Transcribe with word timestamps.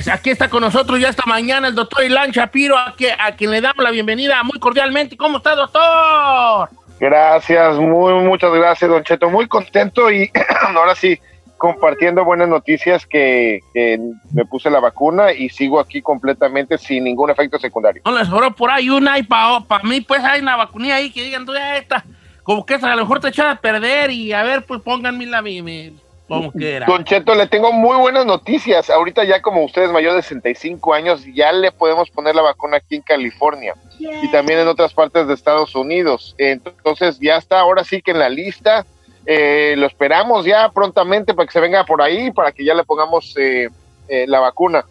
Señores, 0.00 0.08
aquí 0.20 0.30
está 0.30 0.48
con 0.48 0.62
nosotros 0.62 0.98
ya 0.98 1.08
esta 1.08 1.24
mañana 1.26 1.68
el 1.68 1.74
doctor 1.74 2.04
Ilan 2.04 2.30
Shapiro, 2.30 2.76
a, 2.78 2.94
que- 2.96 3.12
a 3.12 3.36
quien 3.36 3.50
le 3.50 3.60
damos 3.60 3.82
la 3.84 3.90
bienvenida 3.90 4.42
muy 4.42 4.58
cordialmente. 4.58 5.16
¿Cómo 5.16 5.38
está, 5.38 5.54
doctor? 5.54 6.68
Gracias, 6.98 7.76
muy, 7.76 8.14
muchas 8.14 8.52
gracias, 8.52 8.90
Don 8.90 9.02
Cheto. 9.04 9.28
Muy 9.30 9.46
contento 9.48 10.10
y 10.10 10.30
ahora 10.76 10.94
sí, 10.94 11.18
compartiendo 11.58 12.24
buenas 12.24 12.48
noticias 12.48 13.04
que, 13.06 13.60
que 13.74 13.98
me 14.32 14.44
puse 14.46 14.70
la 14.70 14.80
vacuna 14.80 15.32
y 15.32 15.48
sigo 15.50 15.78
aquí 15.80 16.00
completamente 16.00 16.78
sin 16.78 17.04
ningún 17.04 17.30
efecto 17.30 17.58
secundario. 17.58 18.02
No 18.04 18.12
les 18.18 18.28
sobró 18.28 18.50
por 18.54 18.70
ahí 18.70 18.88
una 18.90 19.18
y 19.18 19.22
para 19.22 19.64
mí, 19.84 20.00
pues 20.00 20.22
hay 20.24 20.40
una 20.40 20.56
vacunilla 20.56 20.96
ahí 20.96 21.10
que 21.10 21.22
digan, 21.24 21.44
tú 21.44 21.52
ya 21.54 21.76
esta, 21.76 22.04
como 22.42 22.64
que 22.64 22.74
esa 22.74 22.90
a 22.92 22.96
lo 22.96 23.02
mejor 23.02 23.20
te 23.20 23.28
echaba 23.28 23.50
a 23.52 23.56
perder 23.60 24.10
y 24.10 24.32
a 24.32 24.42
ver, 24.42 24.64
pues 24.64 24.80
pónganme 24.80 25.26
la 25.26 25.42
mi, 25.42 25.60
mi- 25.62 25.94
como 26.30 26.52
quiera. 26.52 26.86
Don 26.86 27.04
Cheto, 27.04 27.34
le 27.34 27.46
tengo 27.46 27.72
muy 27.72 27.96
buenas 27.96 28.24
noticias. 28.24 28.88
Ahorita 28.88 29.24
ya 29.24 29.42
como 29.42 29.64
usted 29.64 29.82
es 29.82 29.90
mayor 29.90 30.14
de 30.14 30.22
65 30.22 30.94
años, 30.94 31.24
ya 31.34 31.52
le 31.52 31.72
podemos 31.72 32.10
poner 32.10 32.34
la 32.34 32.42
vacuna 32.42 32.78
aquí 32.78 32.96
en 32.96 33.02
California 33.02 33.74
y 33.98 34.30
también 34.30 34.60
en 34.60 34.68
otras 34.68 34.94
partes 34.94 35.26
de 35.26 35.34
Estados 35.34 35.74
Unidos. 35.74 36.34
Entonces 36.38 37.18
ya 37.20 37.36
está 37.36 37.60
ahora 37.60 37.84
sí 37.84 38.00
que 38.00 38.12
en 38.12 38.18
la 38.18 38.28
lista. 38.28 38.86
Eh, 39.26 39.74
lo 39.76 39.86
esperamos 39.86 40.46
ya 40.46 40.70
prontamente 40.70 41.34
para 41.34 41.46
que 41.46 41.52
se 41.52 41.60
venga 41.60 41.84
por 41.84 42.00
ahí, 42.00 42.30
para 42.30 42.52
que 42.52 42.64
ya 42.64 42.74
le 42.74 42.84
pongamos 42.84 43.34
eh, 43.36 43.68
eh, 44.08 44.24
la 44.26 44.40
vacuna. 44.40 44.84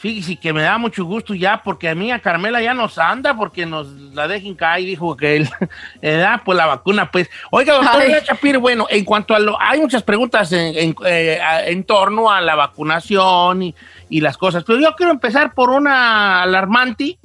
Fíjese 0.00 0.36
que 0.36 0.54
me 0.54 0.62
da 0.62 0.78
mucho 0.78 1.04
gusto 1.04 1.34
ya, 1.34 1.62
porque 1.62 1.86
a 1.86 1.94
mí 1.94 2.10
a 2.10 2.20
Carmela 2.20 2.62
ya 2.62 2.72
nos 2.72 2.96
anda, 2.96 3.36
porque 3.36 3.66
nos 3.66 3.86
la 4.14 4.26
dejen 4.26 4.54
caer, 4.54 4.86
dijo 4.86 5.14
que 5.14 5.36
él, 5.36 5.48
¿verdad? 6.00 6.40
Pues 6.42 6.56
la 6.56 6.64
vacuna, 6.64 7.10
pues. 7.10 7.28
Oiga, 7.50 7.74
doctor 7.74 8.02
Shapiro, 8.24 8.60
bueno, 8.60 8.86
en 8.88 9.04
cuanto 9.04 9.34
a 9.34 9.38
lo, 9.38 9.60
hay 9.60 9.78
muchas 9.78 10.02
preguntas 10.02 10.52
en, 10.52 10.74
en, 10.74 10.94
eh, 11.04 11.38
en 11.66 11.84
torno 11.84 12.30
a 12.30 12.40
la 12.40 12.54
vacunación 12.54 13.62
y, 13.62 13.74
y 14.08 14.22
las 14.22 14.38
cosas, 14.38 14.64
pero 14.64 14.80
yo 14.80 14.94
quiero 14.96 15.12
empezar 15.12 15.52
por 15.52 15.68
una 15.68 16.40
alarmante, 16.40 17.18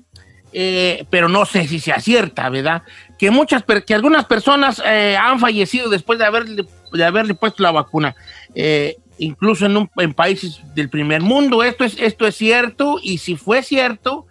eh, 0.51 1.05
pero 1.09 1.29
no 1.29 1.45
sé 1.45 1.69
si 1.69 1.79
sea 1.79 2.01
cierta, 2.01 2.49
¿verdad? 2.49 2.83
Que 3.17 3.31
muchas, 3.31 3.63
que 3.87 3.93
algunas 3.93 4.25
personas 4.25 4.81
eh, 4.85 5.15
han 5.15 5.39
fallecido 5.39 5.89
después 5.89 6.19
de 6.19 6.25
haberle, 6.25 6.65
de 6.91 7.05
haberle 7.05 7.35
puesto 7.35 7.63
la 7.63 7.71
vacuna. 7.71 8.17
Eh, 8.53 8.97
incluso 9.17 9.65
en, 9.65 9.77
un- 9.77 9.89
en 9.97 10.13
países 10.13 10.61
del 10.75 10.89
primer 10.89 11.21
mundo. 11.21 11.63
Esto 11.63 11.83
es, 11.83 11.97
esto 11.99 12.25
es 12.27 12.35
cierto 12.35 12.97
y 13.01 13.17
si 13.19 13.35
fue 13.35 13.63
cierto, 13.63 14.25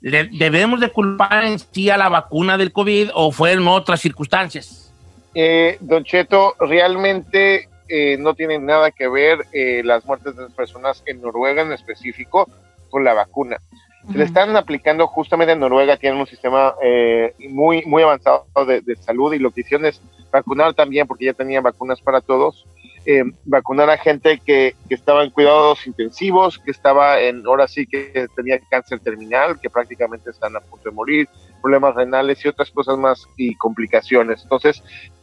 le- 0.00 0.28
debemos 0.32 0.80
de 0.80 0.90
culpar 0.90 1.44
en 1.44 1.58
sí 1.58 1.90
a 1.90 1.96
la 1.96 2.08
vacuna 2.08 2.56
del 2.58 2.72
COVID 2.72 3.10
o 3.14 3.32
fueron 3.32 3.68
otras 3.68 4.00
circunstancias. 4.00 4.92
Eh, 5.34 5.76
don 5.80 6.04
Cheto, 6.04 6.54
realmente 6.58 7.68
eh, 7.88 8.16
no 8.18 8.34
tiene 8.34 8.58
nada 8.58 8.90
que 8.90 9.08
ver 9.08 9.46
eh, 9.52 9.82
las 9.84 10.04
muertes 10.04 10.36
de 10.36 10.42
las 10.42 10.52
personas 10.52 11.02
en 11.06 11.20
Noruega 11.20 11.62
en 11.62 11.72
específico 11.72 12.48
con 12.90 13.04
la 13.04 13.14
vacuna. 13.14 13.58
Se 14.06 14.16
le 14.16 14.24
están 14.24 14.56
aplicando 14.56 15.06
justamente 15.06 15.52
en 15.52 15.60
Noruega, 15.60 15.96
tienen 15.96 16.20
un 16.20 16.26
sistema 16.26 16.74
eh, 16.82 17.34
muy, 17.50 17.84
muy 17.84 18.02
avanzado 18.02 18.46
de, 18.66 18.96
salud 18.96 19.34
y 19.34 19.38
lo 19.38 19.50
que 19.50 19.62
hicieron 19.62 19.86
es 19.86 20.00
vacunar 20.30 20.72
también, 20.74 21.06
porque 21.06 21.26
ya 21.26 21.34
tenían 21.34 21.62
vacunas 21.62 22.00
para 22.00 22.20
todos, 22.20 22.66
eh, 23.04 23.24
vacunar 23.44 23.90
a 23.90 23.98
gente 23.98 24.40
que, 24.44 24.74
que 24.88 24.94
estaba 24.94 25.24
en 25.24 25.30
cuidados 25.30 25.86
intensivos, 25.86 26.58
que 26.58 26.70
estaba 26.70 27.20
en, 27.20 27.44
ahora 27.46 27.66
sí 27.68 27.86
que 27.86 28.28
tenía 28.34 28.58
cáncer 28.70 29.00
terminal, 29.00 29.60
que 29.60 29.68
prácticamente 29.68 30.30
están 30.30 30.56
a 30.56 30.60
punto 30.60 30.88
de 30.88 30.94
morir, 30.94 31.28
problemas 31.60 31.94
renales 31.94 32.42
y 32.44 32.48
otras 32.48 32.70
cosas 32.70 32.96
más 32.98 33.26
y 33.36 33.56
complicaciones. 33.56 34.42
Entonces, 34.42 34.82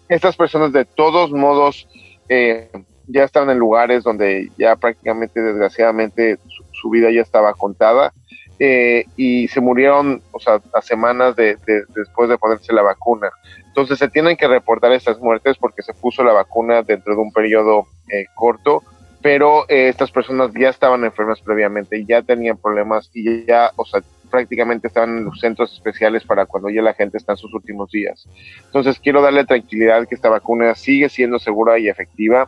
estas 0.10 0.36
personas 0.36 0.74
de 0.74 0.86
todos 0.86 1.32
modos 1.32 1.88
eh, 2.30 2.70
ya 3.08 3.24
estaban 3.24 3.50
en 3.50 3.58
lugares 3.58 4.04
donde 4.04 4.52
ya 4.58 4.76
prácticamente, 4.76 5.42
desgraciadamente, 5.42 6.38
su 6.72 6.90
vida 6.90 7.10
ya 7.12 7.22
estaba 7.22 7.54
contada 7.54 8.14
eh, 8.60 9.06
y 9.18 9.48
se 9.48 9.62
murieron, 9.62 10.22
o 10.32 10.40
sea, 10.40 10.60
a 10.74 10.82
semanas 10.82 11.36
de, 11.36 11.56
de- 11.66 11.84
después 11.96 12.30
de 12.30 12.38
ponerse 12.38 12.72
la 12.74 12.82
vacuna. 12.82 13.30
Entonces 13.68 14.00
se 14.00 14.08
tienen 14.10 14.38
que 14.38 14.48
reportar 14.48 14.92
estas 14.94 15.20
muertes 15.20 15.58
porque 15.58 15.82
se 15.82 15.94
puso 15.94 16.24
la 16.24 16.32
vacuna 16.34 16.82
dentro 16.82 17.14
de 17.16 17.22
un 17.22 17.32
periodo 17.34 17.88
eh, 18.10 18.26
corto, 18.34 18.82
pero 19.22 19.66
eh, 19.68 19.90
estas 19.90 20.12
personas 20.12 20.52
ya 20.58 20.70
estaban 20.70 21.04
enfermas 21.04 21.42
previamente, 21.42 22.06
ya 22.06 22.22
tenían 22.22 22.58
problemas 22.58 23.10
y 23.14 23.46
ya, 23.46 23.72
o 23.76 23.84
sea, 23.84 24.02
prácticamente 24.30 24.88
estaban 24.88 25.18
en 25.18 25.26
los 25.26 25.40
centros 25.40 25.74
especiales 25.74 26.24
para 26.24 26.46
cuando 26.46 26.70
ya 26.70 26.82
la 26.82 26.94
gente 26.94 27.18
está 27.18 27.34
en 27.34 27.38
sus 27.38 27.54
últimos 27.54 27.90
días. 27.92 28.28
Entonces 28.66 29.00
quiero 29.00 29.22
darle 29.22 29.46
tranquilidad 29.46 30.08
que 30.08 30.16
esta 30.16 30.30
vacuna 30.30 30.76
sigue 30.76 31.10
siendo 31.10 31.40
segura 31.40 31.78
y 31.80 31.88
efectiva. 31.90 32.48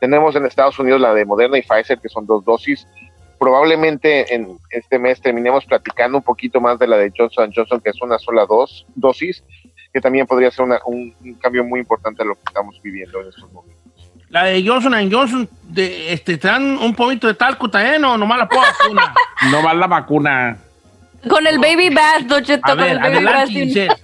Tenemos 0.00 0.34
en 0.36 0.46
Estados 0.46 0.78
Unidos 0.78 1.00
la 1.00 1.14
de 1.14 1.24
Moderna 1.24 1.58
y 1.58 1.62
Pfizer, 1.62 1.98
que 1.98 2.08
son 2.08 2.26
dos 2.26 2.44
dosis. 2.44 2.86
Probablemente 3.42 4.32
en 4.32 4.56
este 4.70 5.00
mes 5.00 5.20
terminemos 5.20 5.64
platicando 5.64 6.16
un 6.18 6.22
poquito 6.22 6.60
más 6.60 6.78
de 6.78 6.86
la 6.86 6.96
de 6.96 7.12
Johnson 7.16 7.50
Johnson, 7.52 7.80
que 7.80 7.90
es 7.90 8.00
una 8.00 8.16
sola 8.20 8.46
dos, 8.48 8.86
dosis, 8.94 9.42
que 9.92 10.00
también 10.00 10.28
podría 10.28 10.48
ser 10.52 10.64
una- 10.64 10.78
un, 10.86 11.12
un 11.24 11.34
cambio 11.34 11.64
muy 11.64 11.80
importante 11.80 12.22
a 12.22 12.24
lo 12.24 12.34
que 12.36 12.42
estamos 12.46 12.80
viviendo 12.80 13.20
en 13.20 13.28
estos 13.30 13.52
momentos. 13.52 13.82
La 14.28 14.44
de 14.44 14.64
Johnson 14.64 14.94
Johnson, 15.10 15.48
de, 15.64 16.12
este, 16.12 16.38
¿traen 16.38 16.78
un 16.78 16.94
poquito 16.94 17.26
de 17.26 17.34
talco 17.34 17.68
también 17.68 18.04
o 18.04 18.16
nomás 18.16 18.38
la 18.38 18.48
puedo 18.48 18.62
vacuna? 18.62 19.12
No 19.50 19.60
va 19.60 19.74
la 19.74 19.88
vacuna. 19.88 20.56
Con 21.28 21.44
el 21.44 21.58
baby 21.58 21.90
bath, 21.90 22.22
Don 22.28 22.44
Cheto, 22.44 22.62
A 22.64 22.68
con 22.70 22.78
ver, 22.78 22.92
el 22.92 22.98
baby 23.00 23.16
adelante, 23.26 23.86
bath. 23.88 23.98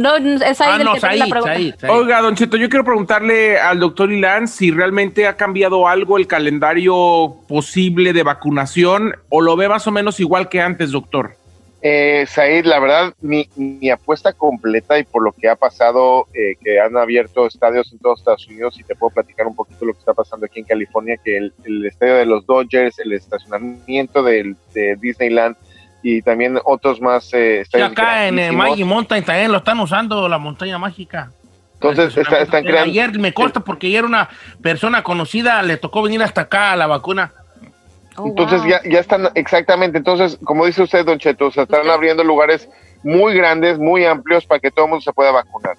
No, 0.00 0.16
es 0.16 0.60
ahí 0.60 0.68
Ah, 0.72 0.78
del 0.78 0.86
no, 0.86 0.94
que 0.94 1.00
tiene 1.00 1.16
Said, 1.16 1.18
la 1.18 1.26
pregunta. 1.26 1.54
Said, 1.54 1.74
Said. 1.78 1.90
Oiga, 1.90 2.20
Don 2.20 2.34
Cheto, 2.36 2.56
yo 2.56 2.68
quiero 2.68 2.84
preguntarle 2.84 3.58
al 3.58 3.78
doctor 3.80 4.12
Ilan 4.12 4.48
si 4.48 4.70
realmente 4.70 5.26
ha 5.26 5.36
cambiado 5.36 5.88
algo 5.88 6.16
el 6.18 6.26
calendario 6.26 7.36
posible 7.48 8.12
de 8.12 8.22
vacunación 8.22 9.14
o 9.28 9.40
lo 9.40 9.56
ve 9.56 9.68
más 9.68 9.86
o 9.86 9.90
menos 9.90 10.20
igual 10.20 10.48
que 10.48 10.60
antes, 10.60 10.90
doctor. 10.92 11.34
Eh, 11.82 12.26
Said, 12.28 12.66
la 12.66 12.78
verdad, 12.78 13.14
mi, 13.22 13.48
mi 13.56 13.88
apuesta 13.88 14.34
completa 14.34 14.98
y 14.98 15.04
por 15.04 15.22
lo 15.22 15.32
que 15.32 15.48
ha 15.48 15.56
pasado, 15.56 16.26
eh, 16.34 16.56
que 16.62 16.78
han 16.78 16.94
abierto 16.98 17.46
estadios 17.46 17.90
en 17.90 17.98
todos 18.00 18.18
Estados 18.20 18.46
Unidos, 18.48 18.78
y 18.78 18.84
te 18.84 18.94
puedo 18.94 19.14
platicar 19.14 19.46
un 19.46 19.56
poquito 19.56 19.86
lo 19.86 19.94
que 19.94 20.00
está 20.00 20.12
pasando 20.12 20.44
aquí 20.44 20.60
en 20.60 20.66
California, 20.66 21.16
que 21.24 21.38
el, 21.38 21.54
el 21.64 21.86
estadio 21.86 22.16
de 22.16 22.26
los 22.26 22.44
Dodgers, 22.44 22.98
el 22.98 23.14
estacionamiento 23.14 24.22
del, 24.22 24.56
de 24.74 24.96
Disneyland 24.96 25.56
y 26.02 26.22
también 26.22 26.58
otros 26.64 27.00
más 27.00 27.30
eh, 27.34 27.64
acá 27.82 28.26
en 28.26 28.38
eh, 28.38 28.52
Mountain 28.52 29.24
también 29.24 29.52
lo 29.52 29.58
están 29.58 29.80
usando, 29.80 30.28
la 30.28 30.38
montaña 30.38 30.78
mágica. 30.78 31.30
Entonces, 31.74 32.16
está- 32.16 32.40
están 32.40 32.64
creando... 32.64 32.90
Ayer 32.90 33.18
me 33.18 33.32
consta 33.32 33.60
porque 33.60 33.86
ayer 33.86 34.04
una 34.04 34.28
persona 34.62 35.02
conocida 35.02 35.62
le 35.62 35.76
tocó 35.78 36.02
venir 36.02 36.22
hasta 36.22 36.42
acá 36.42 36.72
a 36.72 36.76
la 36.76 36.86
vacuna. 36.86 37.32
Oh, 38.16 38.26
Entonces 38.26 38.60
wow. 38.60 38.68
ya, 38.70 38.80
ya 38.84 38.98
están, 38.98 39.28
exactamente, 39.34 39.96
entonces, 39.98 40.38
como 40.44 40.66
dice 40.66 40.82
usted, 40.82 41.06
Don 41.06 41.18
Cheto, 41.18 41.46
o 41.46 41.50
sea, 41.50 41.62
están 41.62 41.88
abriendo 41.88 42.22
lugares 42.22 42.68
muy 43.02 43.34
grandes, 43.34 43.78
muy 43.78 44.04
amplios 44.04 44.44
para 44.44 44.60
que 44.60 44.70
todo 44.70 44.84
el 44.86 44.90
mundo 44.90 45.02
se 45.02 45.12
pueda 45.12 45.30
vacunar. 45.30 45.76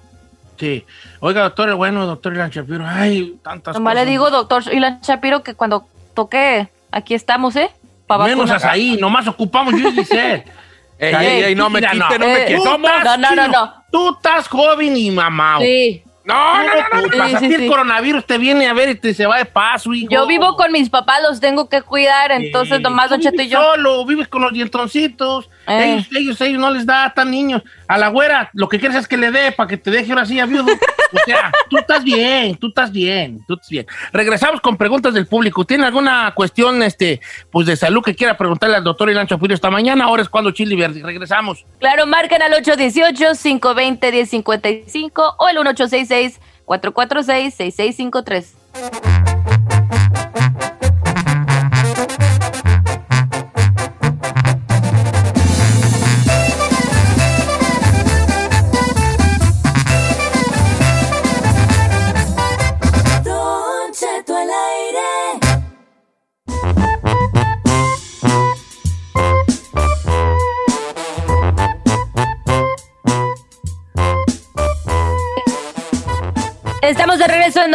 Sí. 0.58 0.86
Oiga, 1.20 1.42
doctor, 1.44 1.74
bueno, 1.76 2.06
doctor 2.06 2.34
Ilan 2.34 2.50
Shapiro, 2.50 2.86
ay, 2.88 3.40
tantas 3.44 3.76
Nomás 3.76 3.96
le 3.96 4.06
digo, 4.06 4.30
doctor 4.30 4.64
Ilan 4.72 5.02
Shapiro, 5.02 5.44
que 5.44 5.56
cuando 5.56 5.86
toque, 6.14 6.68
aquí 6.92 7.14
estamos, 7.14 7.56
¿eh? 7.56 7.70
Pa' 8.18 8.26
Menos 8.26 8.50
vacunar. 8.50 8.72
ahí, 8.74 8.98
nomás 8.98 9.28
ocupamos 9.28 9.74
yo 9.80 9.90
y 9.90 9.94
Giselle. 9.94 10.44
Ey, 11.00 11.16
Ey, 11.16 11.44
ey, 11.46 11.56
no 11.56 11.68
me 11.70 11.80
mira, 11.80 11.92
quite, 11.94 12.20
no 12.20 12.28
me 12.28 12.46
quite. 12.46 12.56
Tú 12.58 12.64
¿Cómo? 12.64 12.88
estás 12.88 13.18
No, 13.20 13.30
no, 13.30 13.36
no, 13.36 13.48
no. 13.48 13.74
Tú 13.92 14.10
estás 14.16 14.48
joven 14.48 14.96
y 14.96 15.10
mamado. 15.10 15.62
Sí. 15.62 16.04
No, 16.24 16.58
no, 16.64 16.70
no, 16.94 17.02
no. 17.02 17.18
Pasa 17.18 17.40
Sí, 17.40 17.46
sí, 17.46 17.48
ti 17.48 17.54
el 17.56 17.62
sí. 17.62 17.68
coronavirus 17.68 18.26
te 18.28 18.38
viene 18.38 18.68
a 18.68 18.74
ver 18.74 18.90
y 18.90 18.96
te 18.96 19.12
se 19.16 19.26
va 19.26 19.40
de 19.40 19.46
paso, 19.46 19.92
hijo. 19.96 20.10
Yo 20.12 20.28
vivo 20.28 20.56
con 20.56 20.72
mis 20.72 20.88
papás, 20.92 21.18
los 21.28 21.40
tengo 21.40 21.68
que 21.68 21.82
cuidar, 21.82 22.32
entonces 22.32 22.78
Sí. 22.78 22.84
nomás 22.84 23.10
Don 23.10 23.20
Cheto 23.20 23.34
y 23.42 23.48
vives 23.48 23.52
yo. 23.52 23.60
Solo, 23.64 24.06
vives 24.06 24.28
con 24.28 24.44
los 24.44 24.54
dientoncitos. 24.54 25.50
Eh. 25.68 25.96
Ellos, 25.96 26.08
ellos, 26.16 26.42
ellos 26.42 26.62
no 26.62 26.70
les 26.70 26.86
da 26.86 27.12
tan 27.16 27.32
niños 27.32 27.64
a 27.92 27.98
la 27.98 28.08
güera, 28.08 28.50
lo 28.54 28.70
que 28.70 28.80
quieres 28.80 28.98
es 28.98 29.06
que 29.06 29.18
le 29.18 29.32
dé 29.32 29.52
para 29.52 29.68
que 29.68 29.76
te 29.76 29.92
deje 29.92 30.14
ahora 30.14 30.26
sí 30.26 30.42
viudo. 30.42 30.72
O 31.14 31.18
sea, 31.26 31.52
tú 31.70 31.78
estás 31.78 32.06
bien, 32.06 32.56
tú 32.56 32.70
estás 32.70 32.90
bien, 32.90 33.44
tú 33.46 33.56
estás 33.56 33.70
bien. 33.70 33.86
Regresamos 34.14 34.62
con 34.62 34.78
preguntas 34.78 35.14
del 35.14 35.28
público. 35.28 35.66
¿Tiene 35.66 35.86
alguna 35.86 36.32
cuestión 36.34 36.82
este, 36.84 37.20
pues 37.52 37.68
de 37.68 37.76
salud 37.76 38.02
que 38.02 38.16
quiera 38.16 38.38
preguntarle 38.38 38.78
al 38.78 38.86
doctor 38.86 39.10
Ilan 39.10 39.28
Chapurio 39.28 39.56
esta 39.56 39.70
mañana? 39.70 40.06
Ahora 40.06 40.22
es 40.22 40.30
cuando 40.30 40.52
Chili 40.52 40.78
Verde. 40.78 41.02
Regresamos. 41.04 41.66
Claro, 41.80 42.08
marquen 42.08 42.42
al 42.42 42.54
818-520-1055 42.64 45.36
o 45.38 45.50
el 45.50 45.58
1866 45.58 46.40
446 46.64 47.54
6653 47.54 48.56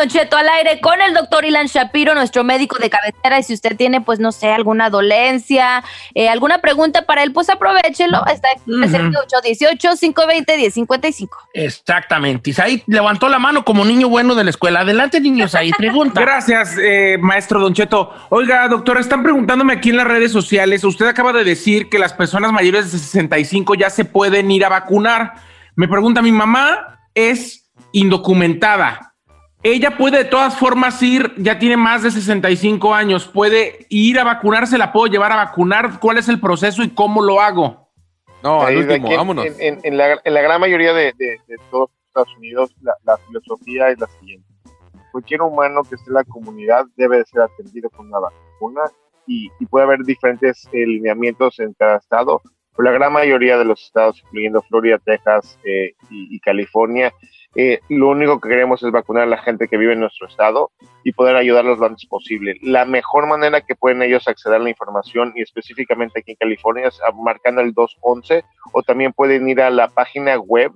Don 0.07 0.09
Cheto 0.09 0.37
al 0.37 0.49
aire 0.49 0.81
con 0.81 1.01
el 1.01 1.15
doctor 1.15 1.45
Ilan 1.45 1.67
Shapiro, 1.67 2.15
nuestro 2.15 2.45
médico 2.45 2.79
de 2.79 2.89
cabecera. 2.89 3.41
Y 3.41 3.43
si 3.43 3.55
usted 3.55 3.77
tiene, 3.77 4.01
pues 4.01 4.21
no 4.21 4.31
sé, 4.31 4.53
alguna 4.53 4.89
dolencia, 4.89 5.83
eh, 6.15 6.29
alguna 6.29 6.59
pregunta 6.59 7.03
para 7.03 7.25
él, 7.25 7.33
pues 7.33 7.51
aprovechelo. 7.51 8.25
Está 8.27 8.47
es 8.53 8.95
el 8.95 9.13
818-520-1055. 9.13 11.29
Exactamente. 11.55 12.51
Isaí 12.51 12.85
levantó 12.87 13.29
la 13.29 13.41
mano 13.41 13.65
como 13.65 13.85
niño 13.85 14.09
bueno 14.09 14.37
de 14.37 14.45
la 14.45 14.51
escuela. 14.51 14.79
Adelante, 14.81 15.21
niños, 15.21 15.55
ahí 15.57 15.73
pregunta. 15.73 16.21
Gracias, 16.21 16.77
eh, 16.79 17.19
maestro 17.21 17.61
Don 17.61 17.75
Cheto. 17.75 18.15
Oiga, 18.29 18.69
doctor, 18.69 18.99
están 18.99 19.25
preguntándome 19.25 19.73
aquí 19.73 19.91
en 19.91 19.97
las 19.97 20.07
redes 20.07 20.31
sociales. 20.31 20.85
Usted 20.85 21.09
acaba 21.09 21.33
de 21.33 21.43
decir 21.43 21.89
que 21.89 21.99
las 21.99 22.13
personas 22.13 22.53
mayores 22.53 22.93
de 22.93 22.99
65 22.99 23.75
ya 23.75 23.91
se 23.91 24.05
pueden 24.05 24.53
ir 24.53 24.65
a 24.65 24.69
vacunar. 24.69 25.35
Me 25.75 25.89
pregunta, 25.89 26.23
mi 26.23 26.31
mamá 26.31 27.01
es 27.13 27.69
indocumentada. 27.91 29.06
Ella 29.69 29.97
puede 29.97 30.19
de 30.19 30.25
todas 30.27 30.57
formas 30.57 31.03
ir, 31.03 31.35
ya 31.39 31.59
tiene 31.59 31.77
más 31.77 32.05
de 32.05 32.13
65 32.13 32.95
años, 32.95 33.27
puede 33.27 33.87
ir 33.89 34.19
a 34.21 34.23
vacunarse, 34.25 34.79
la 34.79 34.93
puedo 34.93 35.07
llevar 35.07 35.33
a 35.33 35.37
vacunar. 35.37 35.99
¿Cuál 35.99 36.19
es 36.19 36.29
el 36.29 36.39
proceso 36.41 36.85
y 36.85 36.91
cómo 36.91 37.21
lo 37.21 37.41
hago? 37.41 37.91
No, 38.45 38.61
al 38.61 38.69
Ahí, 38.69 38.77
último, 38.77 39.07
aquí 39.07 39.13
en- 39.15 39.19
vámonos. 39.19 39.47
En, 39.47 39.55
en- 39.59 39.81
en 39.83 39.97
la, 39.97 40.21
en 40.23 40.35
la 40.35 40.41
gran 40.41 40.61
mayoría 40.61 40.93
de, 40.93 41.13
de- 41.19 41.41
de 41.49 41.57
todos 41.71 41.91
Estados 42.07 42.37
Unidos, 42.37 42.77
la, 42.81 42.93
la 43.05 43.17
filosofía 43.19 43.89
es 43.91 43.99
la 43.99 44.07
siguiente. 44.21 44.47
Cualquier 45.11 45.43
humano 45.43 45.83
que 45.83 45.97
esté 45.97 46.11
en 46.11 46.15
la 46.15 46.25
comunidad 46.25 46.85
debe 46.97 47.19
de 47.19 47.25
ser 47.25 47.41
atendido 47.43 47.91
con 47.91 48.07
una 48.07 48.21
vacuna 48.21 48.83
y, 49.27 49.51
y 49.59 49.67
puede 49.67 49.85
haber 49.87 50.01
diferentes 50.05 50.69
eh, 50.73 50.87
lineamientos 50.87 51.59
en 51.59 51.73
cada 51.75 51.97
estado, 51.97 52.41
pero 52.77 52.91
la 52.91 52.99
gran 52.99 53.13
mayoría 53.13 53.59
de 53.59 53.65
los 53.65 53.83
estados, 53.83 54.23
incluyendo 54.27 54.63
Florida, 54.63 54.99
Texas 54.99 55.59
eh, 55.65 55.95
y, 56.11 56.39
California, 56.41 57.13
eh, 57.55 57.81
lo 57.89 58.09
único 58.09 58.39
que 58.39 58.51
queremos 58.51 58.83
es 58.83 58.91
vacunar 58.91 59.23
a 59.23 59.27
la 59.27 59.39
gente 59.39 59.67
que 59.67 59.79
vive 59.79 59.95
en 59.95 60.01
nuestro 60.01 60.27
estado 60.27 60.71
y 61.05 61.13
poder 61.13 61.37
ayudarlos 61.37 61.79
lo 61.79 61.87
antes 61.87 62.07
posible. 62.07 62.57
La 62.61 62.85
mejor 62.85 63.27
manera 63.27 63.63
que 63.63 63.75
pueden 63.75 64.03
ellos 64.03 64.29
acceder 64.29 64.61
a 64.61 64.63
la 64.63 64.69
información, 64.69 65.33
y 65.35 65.43
específicamente 65.43 66.21
aquí 66.21 66.33
en 66.33 66.37
California, 66.37 66.89
es 66.89 67.01
marcando 67.15 67.63
el 67.63 67.73
211, 67.73 68.45
o 68.73 68.83
también 68.83 69.13
pueden 69.13 69.49
ir 69.49 69.63
a 69.63 69.71
la 69.71 69.89
página 69.89 70.39
web 70.39 70.73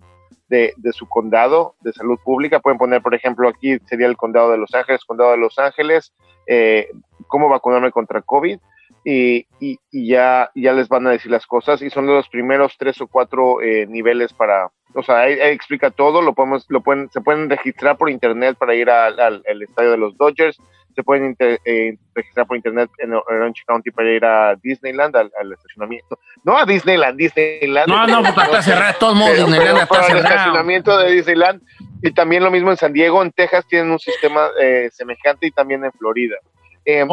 de, 0.49 0.73
de 0.77 0.93
su 0.93 1.07
condado 1.07 1.75
de 1.83 1.93
salud 1.93 2.19
pública. 2.25 2.61
Pueden 2.61 2.79
poner, 2.79 3.03
por 3.03 3.15
ejemplo, 3.15 3.49
aquí 3.49 3.79
sería 3.87 4.07
el 4.07 4.17
condado 4.17 4.51
de 4.51 4.59
Los 4.59 4.75
Ángeles, 4.75 5.05
condado 5.05 5.33
de 5.33 5.37
Los 5.37 5.59
Ángeles, 5.59 6.13
eh, 6.47 6.89
cómo 7.29 7.49
vacunarme 7.49 7.93
contra 7.93 8.23
COVID. 8.23 8.59
Y, 9.05 9.47
y- 9.61 9.79
y 9.91 10.09
ya, 10.09 10.51
ya 10.55 10.73
les 10.75 10.89
van 10.89 11.07
a 11.07 11.11
decir 11.11 11.31
las 11.31 11.47
cosas 11.47 11.81
y 11.81 11.89
son 11.89 12.07
los 12.07 12.29
primeros 12.29 12.77
tres 12.79 13.01
o 13.01 13.07
cuatro 13.07 13.63
eh, 13.63 13.87
niveles 13.87 14.33
para, 14.35 14.69
o 14.95 15.03
sea, 15.03 15.21
ahí, 15.21 15.41
ahí 15.41 15.53
explica 15.53 15.91
todo, 15.91 16.21
lo 16.21 16.35
podemos, 16.35 16.67
lo 16.69 16.83
pueden, 16.83 17.11
se 17.11 17.23
pueden 17.23 17.49
registrar 17.49 17.97
por 17.97 18.11
internet 18.11 18.57
para 18.59 18.75
ir 18.75 18.91
al, 18.91 19.19
al- 19.19 19.43
al 19.49 19.63
estadio 19.63 19.93
de 19.93 19.97
los 19.97 20.17
Dodgers, 20.19 20.59
se 20.95 21.03
pueden 21.03 21.25
inter- 21.27 21.61
eh, 21.65 21.97
registrar 22.15 22.47
por 22.47 22.57
internet 22.59 22.91
en 22.99 23.15
Orange 23.15 23.63
County 23.67 23.91
para 23.91 24.11
ir 24.13 24.23
a 24.25 24.55
Disneyland, 24.57 25.17
al, 25.17 25.31
al 25.41 25.53
estacionamiento, 25.53 26.19
no 26.45 26.59
a 26.59 26.67
Disneyland, 26.67 27.17
Disneyland. 27.17 27.89
No, 27.89 28.07
no, 28.07 28.23
porque 28.23 28.41
está 28.43 28.63
cerrado, 28.63 28.93
de 28.93 28.99
todos 28.99 29.15
modos, 29.15 29.31
Pero- 29.33 29.47
Disneyland 29.47 29.69
pero 29.71 29.83
está 29.83 29.95
para 29.95 30.13
el 30.13 30.19
estacionamiento 30.27 30.99
de 30.99 31.11
Disneyland 31.13 31.63
y 32.03 32.13
también 32.13 32.43
lo 32.45 32.51
mismo 32.51 32.71
en 32.71 32.77
San 32.77 32.93
Diego, 32.93 33.23
en 33.23 33.33
Texas 33.33 33.65
tienen 33.67 33.91
un 33.91 33.99
sistema 33.99 34.49
eh, 34.61 34.91
semejante 34.93 35.47
y 35.47 35.53
también 35.53 35.85
en 35.87 35.93
Florida. 35.93 36.37
Eh, 36.85 37.07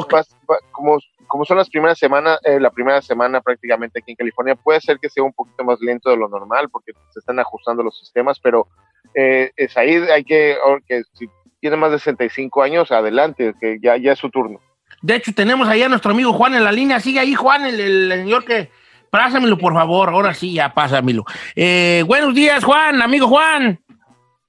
como, 0.72 0.98
como 1.28 1.46
son 1.46 1.58
las 1.58 1.70
primeras 1.70 2.00
semanas, 2.00 2.40
eh, 2.44 2.60
la 2.60 2.70
primera 2.70 3.02
semana 3.02 3.42
prácticamente 3.42 4.00
aquí 4.00 4.12
en 4.12 4.18
California, 4.18 4.56
puede 4.56 4.82
ser 4.82 4.98
que 5.00 5.10
sea 5.10 5.24
un 5.24 5.34
poquito 5.34 5.64
más 5.64 5.80
lento 5.82 6.10
de 6.10 6.18
lo 6.18 6.30
normal 6.30 6.70
porque 6.70 6.94
se 7.12 7.20
están 7.20 7.40
ajustando 7.40 7.84
los 7.84 7.98
sistemas, 7.98 8.40
pero 8.40 8.68
eh, 9.14 9.52
es 9.56 9.76
ahí 9.78 9.96
hay 9.96 10.24
que, 10.24 10.56
o 10.66 10.78
que 10.88 11.04
si 11.14 11.30
tiene 11.60 11.76
más 11.76 11.92
de 11.92 12.00
65 12.00 12.62
años, 12.62 12.92
adelante, 12.92 13.54
que 13.60 13.78
ya, 13.82 13.98
ya 13.98 14.14
es 14.14 14.20
su 14.20 14.30
turno. 14.30 14.60
De 15.02 15.16
hecho, 15.16 15.34
tenemos 15.34 15.68
ahí 15.68 15.84
a 15.84 15.90
nuestro 15.90 16.12
amigo 16.12 16.34
Juan 16.34 16.56
en 16.56 16.64
la 16.64 16.72
línea. 16.72 17.00
Sigue 17.00 17.20
ahí, 17.20 17.34
Juan, 17.36 17.66
el, 17.66 17.80
el 17.80 18.12
señor 18.20 18.46
que. 18.46 18.70
Pásamelo, 19.10 19.58
por 19.58 19.74
favor. 19.74 20.10
Ahora 20.10 20.34
sí, 20.34 20.54
ya 20.54 20.74
pásamelo. 20.74 21.24
Eh, 21.56 22.04
buenos 22.06 22.34
días, 22.34 22.64
Juan, 22.64 23.02
amigo 23.02 23.28
Juan. 23.28 23.80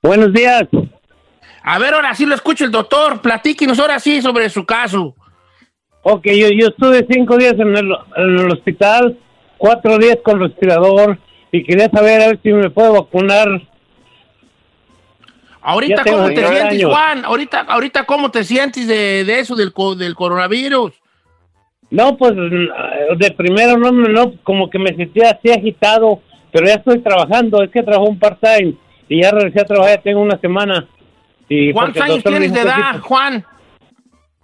Buenos 0.02 0.32
días. 0.32 0.68
A 1.62 1.78
ver, 1.78 1.94
ahora 1.94 2.14
sí 2.14 2.24
lo 2.26 2.34
escucho 2.34 2.64
el 2.64 2.70
doctor. 2.70 3.20
Platíquenos 3.20 3.78
ahora 3.78 3.98
sí 3.98 4.22
sobre 4.22 4.48
su 4.48 4.64
caso. 4.64 5.14
Ok, 6.02 6.26
yo, 6.26 6.48
yo 6.48 6.68
estuve 6.68 7.06
cinco 7.10 7.36
días 7.36 7.54
en 7.58 7.76
el, 7.76 7.90
en 8.16 8.38
el 8.38 8.50
hospital, 8.52 9.18
cuatro 9.58 9.98
días 9.98 10.18
con 10.24 10.40
respirador 10.40 11.18
y 11.52 11.64
quería 11.64 11.90
saber 11.90 12.22
a 12.22 12.26
ver 12.28 12.40
si 12.42 12.52
me 12.52 12.70
puedo 12.70 12.92
vacunar. 12.94 13.48
Ahorita, 15.60 16.04
¿cómo 16.04 16.24
te 16.28 16.34
19 16.34 16.56
sientes, 16.56 16.78
años. 16.78 16.90
Juan? 16.92 17.24
Ahorita, 17.24 17.60
ahorita, 17.68 18.04
¿cómo 18.06 18.30
te 18.30 18.44
sientes 18.44 18.86
de, 18.86 19.24
de 19.24 19.40
eso, 19.40 19.54
del, 19.56 19.72
co- 19.72 19.96
del 19.96 20.14
coronavirus? 20.14 20.92
No, 21.90 22.16
pues 22.16 22.32
de 22.36 23.30
primero 23.36 23.76
no, 23.78 23.90
no, 23.90 24.34
como 24.44 24.70
que 24.70 24.78
me 24.78 24.94
sentía 24.94 25.30
así 25.30 25.50
agitado, 25.50 26.20
pero 26.52 26.66
ya 26.66 26.74
estoy 26.74 27.00
trabajando, 27.00 27.62
es 27.62 27.70
que 27.70 27.82
trabajo 27.82 28.08
un 28.10 28.18
part-time 28.18 28.74
y 29.08 29.22
ya 29.22 29.30
regresé 29.30 29.60
a 29.60 29.64
trabajar, 29.64 29.96
ya 29.96 30.02
tengo 30.02 30.20
una 30.20 30.38
semana. 30.38 30.86
Y 31.48 31.72
¿Cuántos 31.72 32.02
años 32.02 32.22
tienes 32.22 32.52
de 32.52 32.60
edad, 32.60 32.94
sí, 32.94 33.00
Juan? 33.02 33.44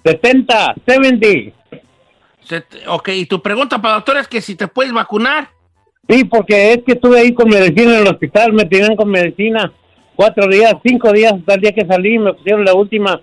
70, 0.05 0.75
70. 0.87 1.27
Se- 2.43 2.65
ok, 2.87 3.09
y 3.11 3.27
tu 3.27 3.41
pregunta 3.41 3.81
para 3.81 3.95
el 3.95 3.99
doctor 4.01 4.19
es 4.19 4.29
que 4.29 4.41
si 4.41 4.55
te 4.55 4.69
puedes 4.69 4.93
vacunar. 4.93 5.51
Sí, 6.09 6.25
porque 6.25 6.73
es 6.73 6.83
que 6.85 6.93
estuve 6.93 7.19
ahí 7.21 7.33
con 7.33 7.49
medicina 7.49 7.95
en 7.97 8.03
el 8.03 8.09
hospital, 8.09 8.53
me 8.53 8.67
tenían 8.67 8.95
con 8.97 9.09
medicina 9.09 9.73
cuatro 10.15 10.47
días, 10.49 10.75
cinco 10.85 11.11
días 11.13 11.33
hasta 11.33 11.55
el 11.55 11.61
día 11.63 11.73
que 11.73 11.87
salí, 11.87 12.19
me 12.19 12.35
pusieron 12.35 12.65
la 12.65 12.75
última 12.75 13.21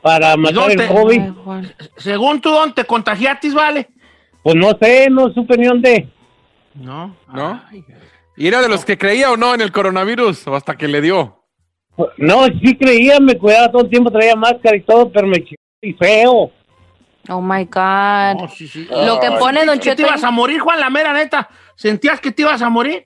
para 0.00 0.36
matar 0.36 0.70
el 0.70 0.86
COVID. 0.86 1.20
Según 1.96 2.40
tú, 2.40 2.50
¿dónde 2.50 2.74
te 2.76 2.84
contagiaste, 2.84 3.50
vale? 3.52 3.88
Pues 4.42 4.54
no 4.54 4.70
sé, 4.80 5.08
no 5.10 5.32
supe 5.32 5.56
ni 5.58 5.66
dónde. 5.66 6.08
No. 6.74 7.16
¿No? 7.32 7.62
¿Y 8.36 8.46
era 8.46 8.62
de 8.62 8.68
los 8.68 8.84
que 8.84 8.96
creía 8.96 9.32
o 9.32 9.36
no 9.36 9.52
en 9.54 9.60
el 9.60 9.72
coronavirus? 9.72 10.46
¿O 10.46 10.54
hasta 10.54 10.76
que 10.76 10.86
le 10.88 11.00
dio? 11.00 11.39
No, 12.16 12.46
sí 12.46 12.76
creía, 12.76 13.20
me 13.20 13.36
cuidaba 13.36 13.70
todo 13.70 13.82
el 13.82 13.90
tiempo, 13.90 14.10
traía 14.10 14.34
máscara 14.36 14.76
y 14.76 14.80
todo, 14.82 15.10
pero 15.10 15.26
me 15.26 15.36
chingó 15.44 15.56
y 15.82 15.92
feo. 15.94 16.50
Oh 17.28 17.40
my 17.40 17.64
God. 17.64 18.48
Lo 19.06 19.20
que 19.20 19.26
Ay. 19.26 19.38
pone 19.38 19.64
Don 19.66 19.78
¿Que 19.78 19.90
te 19.90 19.96
Cheto. 19.96 20.02
ibas 20.02 20.24
a 20.24 20.30
morir, 20.30 20.60
Juan? 20.60 20.80
La 20.80 20.90
mera 20.90 21.12
neta. 21.12 21.48
¿Sentías 21.74 22.20
que 22.20 22.32
te 22.32 22.42
ibas 22.42 22.62
a 22.62 22.68
morir? 22.70 23.04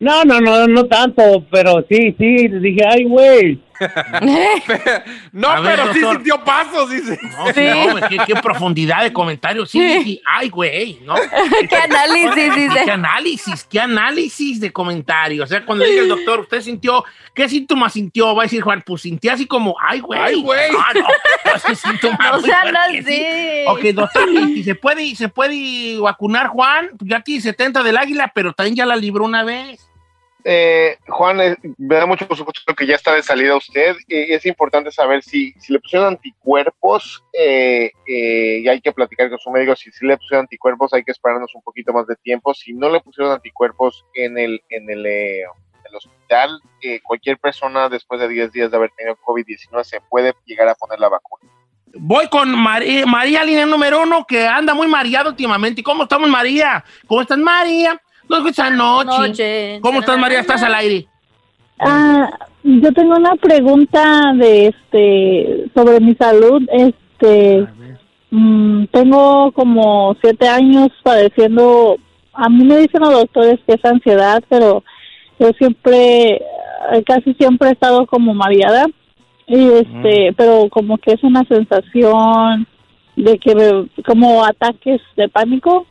No, 0.00 0.24
no, 0.24 0.40
no, 0.40 0.66
no 0.66 0.84
tanto, 0.86 1.22
pero 1.50 1.84
sí, 1.88 2.14
sí, 2.18 2.48
dije, 2.48 2.84
ay, 2.86 3.04
güey. 3.04 3.60
No, 5.32 5.48
A 5.48 5.60
ver, 5.60 5.76
pero 5.80 5.92
sí 5.92 6.00
sintió 6.00 6.44
pasos, 6.44 6.90
dice. 6.90 7.18
No, 7.22 7.52
sí, 7.52 7.60
no, 7.64 7.90
güey, 7.92 8.04
qué, 8.08 8.18
qué 8.26 8.34
profundidad 8.36 9.02
de 9.02 9.12
comentarios. 9.12 9.70
Sí, 9.70 9.80
Sí. 9.80 10.02
sí, 10.04 10.22
ay, 10.24 10.48
güey, 10.48 11.00
¿no? 11.04 11.14
¿Qué 11.68 11.76
análisis 11.76 12.54
dice? 12.54 12.84
Qué 12.84 12.90
análisis, 12.90 13.64
qué 13.64 13.80
análisis 13.80 14.60
de 14.60 14.72
comentarios. 14.72 15.44
O 15.44 15.46
sea, 15.48 15.64
cuando 15.64 15.84
diga 15.84 16.02
el 16.02 16.08
doctor, 16.08 16.40
¿usted 16.40 16.60
sintió? 16.60 17.04
¿Qué 17.34 17.48
síntomas 17.48 17.92
sintió? 17.92 18.34
Va 18.34 18.42
a 18.42 18.46
decir 18.46 18.62
Juan, 18.62 18.82
pues 18.86 19.02
sintió 19.02 19.32
así 19.32 19.46
como, 19.46 19.74
ay, 19.80 20.00
güey. 20.00 20.20
Ay, 20.20 20.40
güey. 20.42 20.70
Ah, 20.78 20.92
no, 20.94 21.74
síntoma 21.74 22.18
No 22.32 22.40
muy 22.40 22.48
sean 22.48 22.62
fuerte, 22.62 22.98
así. 22.98 23.02
sí. 23.04 23.64
Ok, 23.66 23.80
doctor, 23.94 24.28
y, 24.30 24.60
y 24.60 24.64
se 24.64 24.74
puede, 24.74 25.14
se 25.16 25.28
puede 25.28 25.98
vacunar 25.98 26.46
Juan, 26.48 26.90
ya 27.00 27.20
tiene 27.20 27.40
70 27.42 27.82
del 27.82 27.96
águila, 27.96 28.30
pero 28.34 28.52
también 28.52 28.76
ya 28.76 28.86
la 28.86 28.96
libró 28.96 29.24
una 29.24 29.42
vez. 29.42 29.88
Eh, 30.44 30.98
Juan, 31.08 31.56
me 31.78 31.94
da 31.96 32.06
mucho 32.06 32.26
gusto 32.26 32.74
que 32.76 32.86
ya 32.86 32.94
está 32.96 33.14
de 33.14 33.22
salida 33.22 33.56
usted. 33.56 33.96
Es 34.08 34.44
importante 34.46 34.92
saber 34.92 35.22
si, 35.22 35.52
si 35.58 35.72
le 35.72 35.80
pusieron 35.80 36.08
anticuerpos 36.08 37.24
eh, 37.32 37.90
eh, 38.06 38.60
y 38.62 38.68
hay 38.68 38.80
que 38.80 38.92
platicar 38.92 39.28
con 39.30 39.38
su 39.38 39.50
médico. 39.50 39.74
Si, 39.74 39.90
si 39.90 40.06
le 40.06 40.16
pusieron 40.16 40.42
anticuerpos, 40.44 40.92
hay 40.92 41.02
que 41.02 41.12
esperarnos 41.12 41.54
un 41.54 41.62
poquito 41.62 41.92
más 41.92 42.06
de 42.06 42.16
tiempo. 42.16 42.52
Si 42.54 42.72
no 42.74 42.90
le 42.90 43.00
pusieron 43.00 43.32
anticuerpos 43.32 44.04
en 44.14 44.38
el, 44.38 44.62
en 44.68 44.90
el, 44.90 45.06
eh, 45.06 45.44
hospital, 45.96 46.60
cualquier 47.04 47.38
persona 47.38 47.88
después 47.88 48.20
de 48.20 48.26
10 48.26 48.50
días 48.50 48.68
de 48.70 48.76
haber 48.76 48.90
tenido 48.96 49.16
COVID-19 49.16 49.84
se 49.84 50.00
puede 50.00 50.34
llegar 50.44 50.66
a 50.68 50.74
poner 50.74 50.98
la 50.98 51.08
vacuna. 51.08 51.48
Voy 51.96 52.28
con 52.28 52.50
Mari- 52.50 53.04
María, 53.06 53.44
línea 53.44 53.64
número 53.64 54.02
uno, 54.02 54.26
que 54.26 54.44
anda 54.44 54.74
muy 54.74 54.88
mareada 54.88 55.30
últimamente. 55.30 55.84
¿Cómo 55.84 56.02
estamos, 56.02 56.28
María? 56.28 56.84
¿Cómo 57.06 57.20
estás, 57.22 57.38
María? 57.38 58.00
Nos 58.28 58.38
escuchas 58.40 58.70
anoche. 58.70 59.28
Noche. 59.28 59.78
¿Cómo 59.82 60.00
estás, 60.00 60.18
María? 60.18 60.40
¿Estás 60.40 60.62
al 60.62 60.74
aire? 60.74 61.06
Ah, 61.78 62.30
yo 62.62 62.92
tengo 62.92 63.14
una 63.16 63.34
pregunta 63.36 64.32
de 64.36 64.68
este 64.68 65.70
sobre 65.74 66.00
mi 66.00 66.14
salud. 66.14 66.62
Este, 66.72 67.66
mm, 68.30 68.84
tengo 68.86 69.52
como 69.52 70.16
siete 70.22 70.48
años 70.48 70.88
padeciendo. 71.02 71.96
A 72.32 72.48
mí 72.48 72.64
me 72.64 72.78
dicen 72.78 73.00
los 73.00 73.12
doctores 73.12 73.60
que 73.66 73.74
es 73.74 73.84
ansiedad, 73.84 74.42
pero 74.48 74.82
yo 75.38 75.50
siempre, 75.58 76.36
eh, 76.36 77.02
casi 77.06 77.34
siempre 77.34 77.68
he 77.68 77.72
estado 77.72 78.06
como 78.06 78.34
mareada 78.34 78.86
y 79.46 79.68
este, 79.68 80.32
pero 80.36 80.68
como 80.70 80.96
que 80.98 81.12
es 81.12 81.22
una 81.22 81.44
sensación 81.44 82.66
de 83.14 83.38
que 83.38 83.54
me- 83.54 84.02
como 84.04 84.44
ataques 84.44 85.00
de 85.16 85.28
pánico 85.28 85.86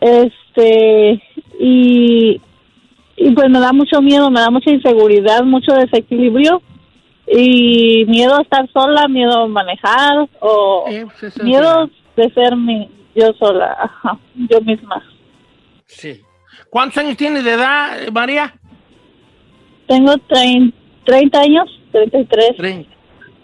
este 0.00 1.22
y 1.58 2.40
y 3.16 3.30
pues 3.30 3.48
me 3.48 3.60
da 3.60 3.72
mucho 3.72 4.02
miedo, 4.02 4.30
me 4.30 4.40
da 4.40 4.50
mucha 4.50 4.70
inseguridad, 4.70 5.42
mucho 5.44 5.72
desequilibrio 5.74 6.60
y 7.26 8.04
miedo 8.08 8.36
a 8.36 8.42
estar 8.42 8.68
sola, 8.72 9.06
miedo 9.08 9.44
a 9.44 9.48
manejar 9.48 10.28
o 10.40 10.86
miedo 11.42 11.88
de 12.16 12.30
ser 12.32 12.56
mi 12.56 12.90
yo 13.14 13.32
sola, 13.38 13.76
ajá, 13.80 14.18
yo 14.50 14.60
misma. 14.60 15.02
Sí. 15.86 16.20
¿Cuántos 16.70 16.98
años 16.98 17.16
tienes 17.16 17.44
de 17.44 17.52
edad, 17.52 18.02
eh, 18.02 18.10
María? 18.10 18.52
Tengo 19.86 20.14
trein- 20.28 20.72
30 21.04 21.40
años, 21.40 21.80
33. 21.92 22.56
Tre- 22.56 22.86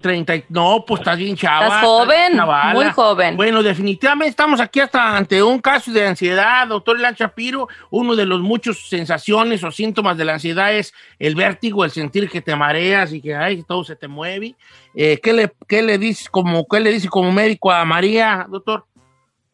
30. 0.01 0.35
y- 0.37 0.45
No, 0.49 0.85
pues 0.87 1.01
estás 1.01 1.19
bien 1.19 1.37
chava. 1.37 1.67
Estás 1.67 1.85
joven, 1.85 2.41
muy 2.73 2.91
joven. 2.91 3.37
Bueno, 3.37 3.63
definitivamente 3.63 4.31
estamos 4.31 4.61
aquí 4.61 4.81
hasta 4.81 5.17
ante 5.17 5.43
un 5.43 5.59
caso 5.61 5.91
de 5.93 6.07
ansiedad, 6.07 6.67
doctor 6.67 6.99
Ilan 6.99 7.15
Shapiro. 7.15 7.69
Uno 7.91 8.17
de 8.17 8.27
los 8.27 8.41
muchos 8.41 8.89
sensaciones 8.89 9.63
o 9.65 9.71
síntomas 9.71 10.17
de 10.17 10.25
la 10.25 10.35
ansiedad 10.35 10.73
es 10.75 10.93
el 11.19 11.35
vértigo, 11.35 11.85
el 11.85 11.91
sentir 11.91 12.29
que 12.29 12.41
te 12.41 12.57
mareas 12.57 13.13
y 13.13 13.21
que 13.21 13.35
ay, 13.35 13.63
todo 13.63 13.85
se 13.85 13.97
te 13.97 14.09
mueve. 14.09 14.55
Eh, 14.95 15.21
¿qué, 15.23 15.33
le, 15.33 15.53
qué, 15.69 15.83
le 15.83 15.99
dices 15.99 16.29
como, 16.29 16.67
¿Qué 16.67 16.81
le 16.81 16.91
dice 16.91 17.09
como 17.09 17.31
médico 17.31 17.71
a 17.71 17.85
María, 17.85 18.47
doctor? 18.49 18.87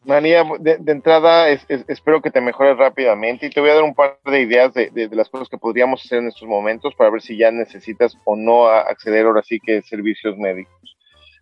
María, 0.07 0.43
de, 0.59 0.77
de 0.77 0.91
entrada 0.93 1.49
es- 1.49 1.65
es- 1.67 1.83
espero 1.87 2.21
que 2.21 2.31
te 2.31 2.39
mejores 2.41 2.77
rápidamente 2.77 3.45
y 3.45 3.49
te 3.49 3.59
voy 3.59 3.69
a 3.69 3.75
dar 3.75 3.83
un 3.83 3.93
par 3.93 4.17
de 4.25 4.41
ideas 4.41 4.73
de, 4.73 4.89
de- 4.89 5.07
de 5.09 5.15
las 5.15 5.29
cosas 5.29 5.49
que 5.49 5.57
podríamos 5.57 6.03
hacer 6.03 6.19
en 6.19 6.27
estos 6.29 6.47
momentos 6.47 6.95
para 6.95 7.09
ver 7.09 7.21
si 7.21 7.37
ya 7.37 7.51
necesitas 7.51 8.17
o 8.23 8.35
no 8.35 8.67
acceder 8.67 9.25
ahora 9.25 9.43
sí 9.43 9.59
que 9.59 9.81
servicios 9.81 10.37
médicos. 10.37 10.97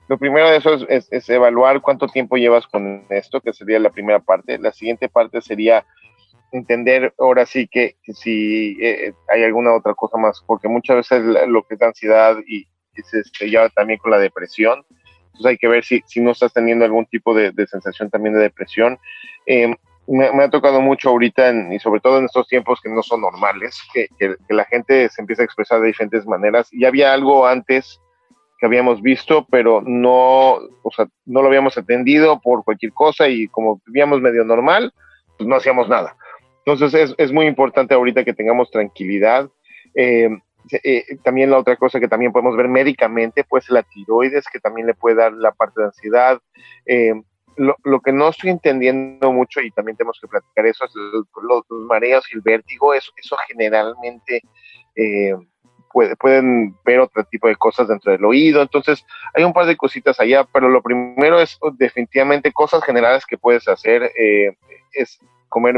Lo 0.08 0.18
primero 0.18 0.50
de 0.50 0.58
eso 0.58 0.74
es, 0.74 0.86
es- 0.90 1.08
es 1.12 1.30
evaluar 1.30 1.80
cuánto 1.82 2.08
tiempo 2.08 2.38
llevas 2.38 2.66
con 2.68 3.06
esto, 3.10 3.40
que 3.40 3.54
sería 3.54 3.80
la 3.80 3.92
primera 3.92 4.20
parte. 4.20 4.58
La 4.58 4.72
siguiente 4.74 5.10
parte 5.10 5.42
sería 5.42 5.86
entender 6.52 7.14
ahora 7.20 7.46
sí 7.46 7.68
que, 7.68 7.96
si 8.14 8.78
eh, 8.82 9.14
hay 9.30 9.44
alguna 9.44 9.76
otra 9.76 9.94
cosa 9.94 10.18
más, 10.18 10.42
porque 10.48 10.68
muchas 10.68 10.98
veces 10.98 11.24
lo 11.48 11.64
que 11.64 11.76
es 11.76 11.82
la 11.82 11.88
ansiedad 11.88 12.38
y, 12.48 12.62
y 12.96 13.02
se 13.04 13.20
este, 13.20 13.50
lleva 13.50 13.70
también 13.70 14.00
con 14.00 14.12
la 14.12 14.20
depresión. 14.20 14.84
Entonces 15.36 15.50
hay 15.52 15.58
que 15.58 15.68
ver 15.68 15.84
si, 15.84 16.02
si 16.08 16.22
no 16.22 16.32
estás 16.32 16.54
teniendo 16.54 16.86
algún 16.86 17.06
tipo 17.08 17.34
de, 17.34 17.52
de 17.52 17.68
sensación 17.68 18.10
también 18.10 18.36
de 18.36 18.42
depresión. 18.42 18.98
Eh, 19.46 19.76
me, 20.08 20.28
ha 20.44 20.50
tocado 20.50 20.80
mucho 20.80 21.10
ahorita, 21.10 21.50
en- 21.50 21.74
y 21.74 21.80
sobre 21.80 22.00
todo 22.00 22.20
en 22.20 22.26
estos 22.26 22.48
tiempos 22.48 22.80
que 22.82 22.90
no 22.90 23.04
son 23.04 23.20
normales, 23.22 23.78
que, 23.94 24.08
que- 24.18 24.36
la 24.50 24.64
gente 24.66 25.10
se 25.10 25.22
empieza 25.22 25.42
a 25.42 25.46
expresar 25.46 25.82
de 25.82 25.88
diferentes 25.88 26.26
maneras. 26.26 26.70
Ya 26.72 26.88
había 26.88 27.12
algo 27.14 27.46
antes 27.46 28.00
que 28.60 28.66
habíamos 28.66 29.02
visto, 29.02 29.46
pero 29.52 29.82
no, 29.86 30.54
o 30.84 30.92
sea, 30.96 31.08
no 31.26 31.42
lo 31.42 31.48
habíamos 31.50 31.78
atendido 31.78 32.40
por 32.40 32.64
cualquier 32.64 32.94
cosa 32.94 33.28
y 33.28 33.48
como 33.50 33.82
vivíamos 33.88 34.22
medio 34.22 34.46
normal, 34.46 34.94
pues 35.38 35.50
no 35.50 35.56
hacíamos 35.58 35.90
nada. 35.90 36.16
Entonces 36.66 36.94
es, 36.94 37.16
es 37.18 37.32
muy 37.34 37.48
importante 37.48 37.94
ahorita 37.94 38.24
que 38.24 38.34
tengamos 38.34 38.72
tranquilidad. 38.72 39.50
Se- 39.94 40.42
eh, 40.72 41.18
también 41.24 41.52
la 41.52 41.60
otra 41.60 41.76
cosa 41.76 42.00
que 42.00 42.08
también 42.08 42.32
podemos 42.32 42.56
ver 42.58 42.68
médicamente, 42.68 43.44
pues 43.44 43.70
la 43.70 43.84
tiroides, 43.84 44.46
que 44.52 44.60
también 44.60 44.88
le 44.88 44.94
puede 44.94 45.16
dar 45.16 45.34
la 45.34 45.52
parte 45.52 45.82
de 45.82 45.88
ansiedad. 45.88 46.40
Eh, 46.86 47.14
lo, 47.58 47.76
lo 47.84 48.02
que 48.02 48.12
no 48.12 48.30
estoy 48.30 48.50
entendiendo 48.50 49.32
mucho 49.32 49.62
y 49.62 49.72
también 49.72 49.96
tenemos 49.96 50.20
que 50.22 50.28
platicar 50.28 50.66
eso, 50.66 50.86
es 50.86 50.92
los, 50.96 51.26
los- 51.42 51.80
mareos 51.88 52.26
y 52.32 52.36
el 52.36 52.42
vértigo, 52.42 52.94
eso, 52.94 53.12
eso 53.16 53.38
generalmente 53.48 54.42
eh, 54.96 55.34
puede- 55.92 56.16
pueden 56.18 56.76
ver 56.84 57.00
otro 57.00 57.24
tipo 57.24 57.48
de 57.48 57.56
cosas 57.56 57.88
dentro 57.88 58.12
del 58.12 58.26
oído, 58.26 58.62
entonces 58.62 59.06
hay 59.34 59.44
un 59.46 59.54
par 59.54 59.66
de 59.68 59.78
cositas 59.78 60.20
allá, 60.20 60.44
pero 60.52 60.68
lo 60.68 60.82
primero 60.82 61.40
es 61.40 61.58
oh, 61.62 61.72
definitivamente 61.72 62.52
cosas 62.52 62.84
generales 62.84 63.26
que 63.26 63.38
puedes 63.38 63.68
hacer, 63.70 64.12
eh, 64.20 64.58
es 64.92 65.18
comer, 65.48 65.76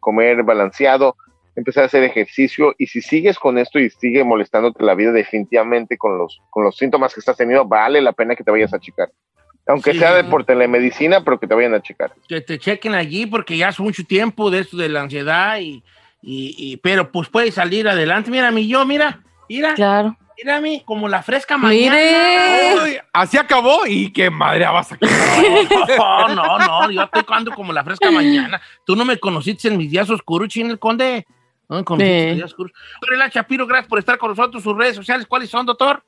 comer 0.00 0.42
balanceado, 0.42 1.16
empezar 1.56 1.84
a 1.84 1.86
hacer 1.86 2.02
ejercicio 2.04 2.74
y 2.78 2.86
si 2.86 3.00
sigues 3.00 3.38
con 3.38 3.58
esto 3.58 3.78
y 3.78 3.90
sigue 3.90 4.24
molestándote 4.24 4.82
la 4.84 4.94
vida 4.94 5.12
definitivamente 5.12 5.96
con 5.96 6.18
los, 6.18 6.40
con 6.50 6.64
los 6.64 6.76
síntomas 6.76 7.14
que 7.14 7.20
estás 7.20 7.36
teniendo, 7.36 7.64
vale 7.66 8.00
la 8.00 8.12
pena 8.12 8.34
que 8.34 8.42
te 8.44 8.50
vayas 8.50 8.74
a 8.74 8.80
checar. 8.80 9.08
Aunque 9.66 9.92
Sí. 9.92 9.98
sea 9.98 10.14
de 10.14 10.24
por 10.24 10.44
telemedicina, 10.44 11.24
pero 11.24 11.40
que 11.40 11.46
te 11.46 11.54
vayan 11.54 11.74
a 11.74 11.80
checar. 11.80 12.12
que 12.28 12.40
te 12.40 12.58
chequen 12.58 12.94
allí 12.94 13.24
porque 13.26 13.56
ya 13.56 13.68
hace 13.68 13.82
mucho 13.82 14.04
tiempo 14.04 14.50
de 14.50 14.58
esto 14.60 14.76
de 14.76 14.88
la 14.90 15.00
ansiedad 15.02 15.58
y, 15.58 15.82
y- 16.20 16.54
y- 16.58 16.76
pero 16.78 17.10
pues 17.10 17.28
puede 17.28 17.50
salir 17.50 17.88
adelante. 17.88 18.30
Mira 18.30 18.50
mi 18.50 18.66
yo, 18.68 18.84
mira, 18.84 19.22
mira. 19.48 19.74
Claro. 19.74 20.16
Mira 20.36 20.60
mi, 20.60 20.80
como 20.84 21.06
la 21.08 21.22
fresca 21.22 21.56
Mire. 21.56 21.88
mañana. 21.88 22.82
Uy, 22.84 22.98
así 23.12 23.38
acabó 23.38 23.86
y 23.86 24.12
qué 24.12 24.28
madre 24.30 24.64
vas 24.66 24.90
a 24.92 24.98
No, 25.96 26.28
no, 26.34 26.58
no, 26.58 26.90
yo 26.90 27.02
estoy 27.04 27.22
ando 27.28 27.52
como 27.52 27.72
la 27.72 27.84
fresca 27.84 28.10
mañana. 28.10 28.60
Tú 28.84 28.96
no 28.96 29.04
me 29.04 29.16
conociste 29.18 29.68
en 29.68 29.76
mis 29.78 29.90
días 29.92 30.10
oscuros, 30.10 30.48
Chin 30.48 30.68
el 30.70 30.78
Conde. 30.80 31.24
No 31.68 31.78
oscuros. 31.78 32.72
Doctor 33.00 33.14
Elan 33.14 33.30
Shapiro, 33.30 33.66
gracias 33.66 33.88
por 33.88 33.98
estar 33.98 34.18
con 34.18 34.30
nosotros. 34.30 34.62
Sus 34.62 34.76
redes 34.76 34.96
sociales, 34.96 35.26
¿cuáles 35.26 35.50
son, 35.50 35.66
doctor? 35.66 36.02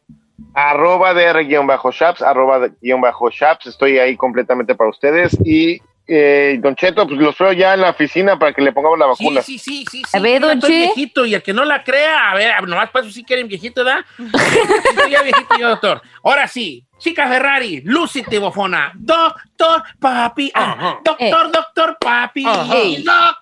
arroba 0.52 1.14
dr-shaps, 1.14 2.20
arroba 2.20 2.58
de- 2.58 2.72
guion 2.82 3.00
bajo 3.00 3.30
shaps, 3.30 3.66
estoy 3.68 3.98
ahí 3.98 4.16
completamente 4.18 4.74
para 4.74 4.90
ustedes 4.90 5.34
y 5.44 5.80
eh, 6.08 6.58
Don 6.60 6.76
Cheto, 6.76 7.06
pues 7.06 7.18
los 7.18 7.36
veo 7.38 7.52
ya 7.52 7.74
en 7.74 7.80
la 7.80 7.90
oficina 7.90 8.38
para 8.38 8.52
que 8.52 8.60
le 8.62 8.70
pongamos 8.72 8.98
la 8.98 9.06
vacuna. 9.06 9.40
Sí, 9.42 9.58
sí, 9.58 9.84
sí, 9.90 10.02
sí. 10.06 10.16
A 10.16 10.20
ver, 10.20 10.40
don 10.40 10.52
estoy 10.52 10.70
Che. 10.70 10.76
viejito 10.78 11.24
y 11.26 11.34
el 11.34 11.42
que 11.42 11.52
no 11.52 11.64
la 11.64 11.82
crea, 11.82 12.30
a 12.30 12.34
ver, 12.34 12.68
nomás 12.68 12.90
para 12.90 13.04
eso 13.06 13.12
sí 13.14 13.24
quieren 13.24 13.48
viejito, 13.48 13.82
¿verdad? 13.84 14.04
Estoy 14.18 15.10
ya 15.10 15.22
viejito 15.22 15.56
yo, 15.58 15.68
doctor. 15.70 16.00
Ahora 16.22 16.46
sí, 16.46 16.86
chica 16.98 17.26
Ferrari, 17.28 17.80
lúcite, 17.84 18.38
bofona. 18.38 18.92
Doctor 18.94 19.82
papi, 19.98 20.52
ah, 20.54 21.00
doctor, 21.02 21.50
doctor 21.50 21.96
papi, 21.98 22.44
Ajá. 22.46 22.62
doctor 22.62 23.36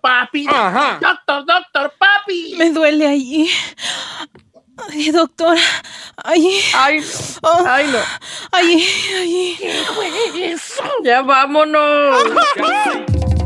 papi, 0.00 0.46
Ajá. 0.48 0.98
doctor, 1.00 1.44
doctor 1.44 1.92
papi. 1.98 2.54
Me 2.56 2.70
duele 2.70 3.06
allí. 3.06 3.50
Ay, 4.90 5.10
doctor. 5.10 5.56
Ay. 6.24 6.60
Ay, 6.74 7.00
Oh, 7.42 7.64
ay, 7.66 7.86
no. 7.88 7.98
Ay, 8.52 8.84
ay. 9.16 9.56
Ya 11.02 11.22
vámonos. 11.22 12.24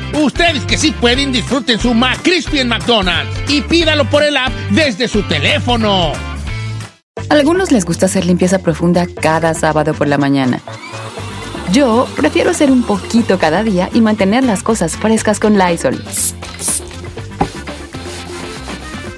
Ustedes 0.13 0.65
que 0.65 0.77
sí 0.77 0.91
pueden, 0.91 1.31
disfruten 1.31 1.79
su 1.79 1.93
McCrispy 1.93 2.59
en 2.59 2.67
McDonald's 2.67 3.31
y 3.47 3.61
pídalo 3.61 4.03
por 4.09 4.23
el 4.23 4.35
app 4.35 4.51
desde 4.69 5.07
su 5.07 5.23
teléfono. 5.23 6.11
A 7.29 7.33
algunos 7.33 7.71
les 7.71 7.85
gusta 7.85 8.07
hacer 8.07 8.25
limpieza 8.25 8.59
profunda 8.59 9.07
cada 9.07 9.53
sábado 9.53 9.93
por 9.93 10.07
la 10.07 10.17
mañana. 10.17 10.59
Yo 11.71 12.09
prefiero 12.17 12.49
hacer 12.51 12.69
un 12.71 12.83
poquito 12.83 13.39
cada 13.39 13.63
día 13.63 13.89
y 13.93 14.01
mantener 14.01 14.43
las 14.43 14.63
cosas 14.63 14.97
frescas 14.97 15.39
con 15.39 15.57
Lysol. 15.57 16.03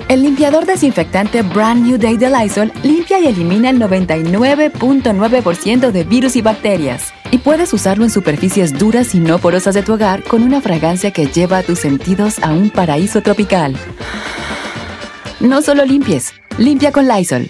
El 0.08 0.22
limpiador 0.22 0.68
desinfectante 0.68 1.42
Brand 1.42 1.88
New 1.88 1.98
Day 1.98 2.18
de 2.18 2.30
Lysol 2.30 2.72
limpia 2.84 3.20
y 3.20 3.26
elimina 3.28 3.72
el 3.72 3.80
99.9% 3.80 5.92
de 5.92 6.04
virus 6.04 6.36
y 6.36 6.42
bacterias. 6.42 7.13
Y 7.34 7.40
puedes 7.40 7.74
usarlo 7.74 8.04
en 8.04 8.12
superficies 8.12 8.78
duras 8.78 9.16
y 9.16 9.20
no 9.20 9.40
porosas 9.40 9.74
de 9.74 9.82
tu 9.82 9.94
hogar 9.94 10.22
con 10.22 10.44
una 10.44 10.62
fragancia 10.62 11.10
que 11.10 11.26
lleva 11.26 11.58
a 11.58 11.64
tus 11.64 11.80
sentidos 11.80 12.38
a 12.44 12.52
un 12.52 12.70
paraíso 12.70 13.22
tropical. 13.24 13.76
No 15.40 15.64
solo 15.64 15.84
limpies, 15.84 16.32
limpia 16.60 16.92
con 16.92 17.08
Lysol. 17.08 17.50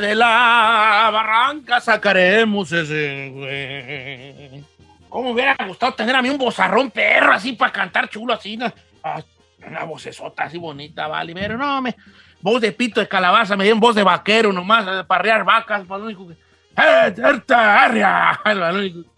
De 0.00 0.14
la 0.14 1.10
barranca 1.12 1.80
sacaremos 1.80 2.72
ese 2.72 3.30
güey. 3.34 4.67
¿Cómo 5.08 5.24
me 5.28 5.30
hubiera 5.32 5.56
gustado 5.66 5.94
tener 5.94 6.14
a 6.14 6.22
mí 6.22 6.28
un 6.28 6.38
bozarrón 6.38 6.90
perro 6.90 7.32
así 7.32 7.52
para 7.52 7.72
cantar 7.72 8.08
chulo 8.08 8.34
así? 8.34 8.56
¿no? 8.56 8.72
Ah, 9.02 9.22
Una 9.66 9.84
vocesota 9.84 10.44
así 10.44 10.58
bonita, 10.58 11.06
vale. 11.06 11.32
Pero 11.34 11.56
no, 11.56 11.80
me, 11.82 11.94
voz 12.40 12.60
de 12.60 12.72
pito 12.72 13.00
de 13.00 13.08
calabaza, 13.08 13.56
me 13.56 13.64
dieron 13.64 13.80
voz 13.80 13.94
de 13.94 14.02
vaquero 14.02 14.52
nomás, 14.52 14.86
de 14.86 15.04
parrear 15.04 15.44
vacas. 15.44 15.86
Para 15.86 15.98
lo 16.00 16.04
único 16.06 16.28
que. 16.28 16.34
¡Eh, 16.34 17.10
terta, 17.12 17.82
arria! 17.84 18.38
Para 18.44 18.72
lo 18.72 18.78
único- 18.78 19.10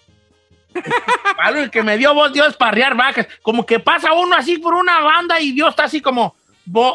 para 1.37 1.51
lo 1.51 1.57
único 1.59 1.73
que 1.73 1.83
me 1.83 1.99
dio 1.99 2.15
voz 2.15 2.33
Dios 2.33 2.57
parrear 2.57 2.95
vacas. 2.95 3.27
Como 3.43 3.67
que 3.67 3.81
pasa 3.81 4.13
uno 4.13 4.37
así 4.37 4.59
por 4.59 4.75
una 4.75 5.01
banda 5.01 5.41
y 5.41 5.51
Dios 5.51 5.71
está 5.71 5.85
así 5.85 6.01
como, 6.01 6.37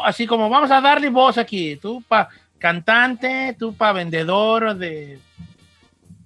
así 0.02 0.26
como, 0.26 0.48
vamos 0.48 0.70
a 0.70 0.80
darle 0.80 1.10
voz 1.10 1.36
aquí. 1.36 1.76
Tú 1.76 2.02
para 2.08 2.28
cantante, 2.58 3.54
tú 3.58 3.74
para 3.76 3.92
vendedor 3.92 4.74
de 4.76 5.18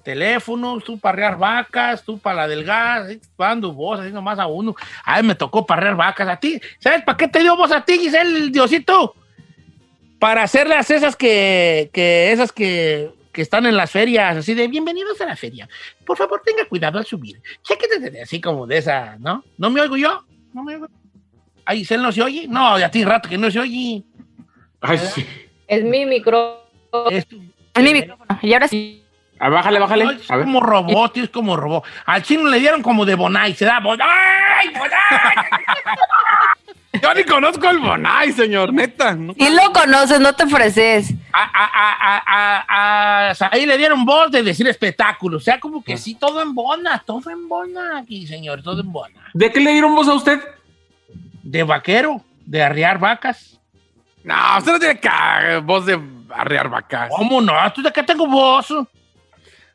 teléfonos, 0.02 0.82
tú 0.84 0.98
para 0.98 1.14
arrear 1.14 1.38
vacas, 1.38 2.02
tú 2.04 2.18
para 2.18 2.36
la 2.42 2.48
del 2.48 2.64
gas, 2.64 3.08
dando 3.38 3.72
voz 3.72 4.00
así 4.00 4.12
nomás 4.12 4.38
a 4.38 4.46
uno. 4.46 4.74
Ay, 5.04 5.22
me 5.22 5.34
tocó 5.34 5.64
para 5.66 5.80
arrear 5.82 5.96
vacas 5.96 6.28
a 6.28 6.36
ti. 6.38 6.60
¿Sabes 6.78 7.02
para 7.02 7.16
qué 7.16 7.28
te 7.28 7.40
dio 7.40 7.56
voz 7.56 7.72
a 7.72 7.84
ti, 7.84 7.98
Giselle, 7.98 8.50
Diosito? 8.50 9.14
Para 10.18 10.42
hacerlas 10.42 10.90
esas 10.90 11.16
que, 11.16 11.90
que 11.92 12.30
esas 12.32 12.52
que, 12.52 13.10
que 13.32 13.40
están 13.42 13.64
en 13.66 13.76
las 13.76 13.90
ferias, 13.90 14.36
así 14.36 14.54
de 14.54 14.68
bienvenidos 14.68 15.20
a 15.20 15.26
la 15.26 15.36
feria. 15.36 15.68
Por 16.04 16.16
favor, 16.16 16.42
tenga 16.44 16.64
cuidado 16.66 16.98
al 16.98 17.06
subir. 17.06 17.40
Chéquete 17.62 17.98
de- 18.10 18.22
así 18.22 18.40
como 18.40 18.66
de 18.66 18.78
esa, 18.78 19.16
¿no? 19.18 19.42
¿No 19.56 19.70
me 19.70 19.80
oigo 19.80 19.96
yo? 19.96 20.24
¿No 20.52 20.62
me 20.62 20.74
oigo? 20.74 20.88
¿Ay, 21.64 21.78
Giselle 21.78 22.02
no 22.02 22.12
se 22.12 22.22
oye? 22.22 22.46
No, 22.48 22.78
ya 22.78 22.90
tiene 22.90 23.08
rato 23.10 23.28
que 23.28 23.38
no 23.38 23.50
se 23.50 23.60
oye. 23.60 24.02
Ay, 24.80 24.98
sí. 24.98 25.24
Es 25.66 25.84
mi 25.84 26.04
micrófono. 26.04 26.60
Es, 27.10 27.26
mi 27.32 27.92
micrófono. 27.92 28.38
Y 28.42 28.52
ahora 28.52 28.66
sí. 28.68 29.04
Ah, 29.42 29.48
bájale, 29.48 29.78
bájale. 29.78 30.04
No, 30.04 30.10
es 30.10 30.30
A 30.30 30.36
ver. 30.36 30.44
como 30.44 30.60
robot, 30.60 31.16
es 31.16 31.30
como 31.30 31.56
robot. 31.56 31.82
Al 32.04 32.22
chino 32.22 32.48
le 32.48 32.60
dieron 32.60 32.82
como 32.82 33.06
de 33.06 33.14
Bonai, 33.14 33.54
se 33.54 33.64
da 33.64 33.80
Bonai, 33.80 34.68
Bonai. 34.68 34.90
Yo 37.02 37.14
ni 37.14 37.24
conozco 37.24 37.68
el 37.70 37.78
Bonai, 37.78 38.32
señor, 38.32 38.72
neta. 38.74 39.14
No- 39.14 39.32
lo 39.38 39.72
conoces, 39.72 40.20
no 40.20 40.34
te 40.34 40.44
ofreces. 40.44 41.14
A, 41.32 41.42
a, 41.42 41.64
a, 41.64 42.16
a, 42.18 42.64
a- 42.68 43.30
a- 43.30 43.48
ahí 43.52 43.64
le 43.64 43.78
dieron 43.78 44.04
voz 44.04 44.30
de 44.30 44.42
decir 44.42 44.66
espectáculo. 44.68 45.38
O 45.38 45.40
sea, 45.40 45.58
como 45.58 45.82
que 45.82 45.96
sí, 45.96 46.14
todo 46.16 46.42
en 46.42 46.54
bona, 46.54 47.02
todo 47.06 47.30
en 47.30 47.48
bona 47.48 47.98
aquí, 47.98 48.26
señor, 48.26 48.62
todo 48.62 48.80
en 48.82 48.92
bona. 48.92 49.14
¿De 49.32 49.50
qué 49.50 49.60
le 49.60 49.72
dieron 49.72 49.94
voz 49.94 50.08
a 50.08 50.14
usted? 50.14 50.40
De 51.42 51.62
vaquero, 51.62 52.22
de 52.44 52.62
arriar 52.62 52.98
vacas. 52.98 53.58
No, 54.22 54.34
usted 54.58 54.72
no 54.72 54.78
tiene 54.78 55.00
ca- 55.00 55.60
voz 55.62 55.86
de 55.86 55.98
arrear 56.34 56.68
vacas. 56.68 57.08
¿Cómo 57.16 57.40
no? 57.40 57.54
¿Tú 57.72 57.80
de 57.82 57.90
qué 57.92 58.02
tengo 58.02 58.26
voz? 58.26 58.68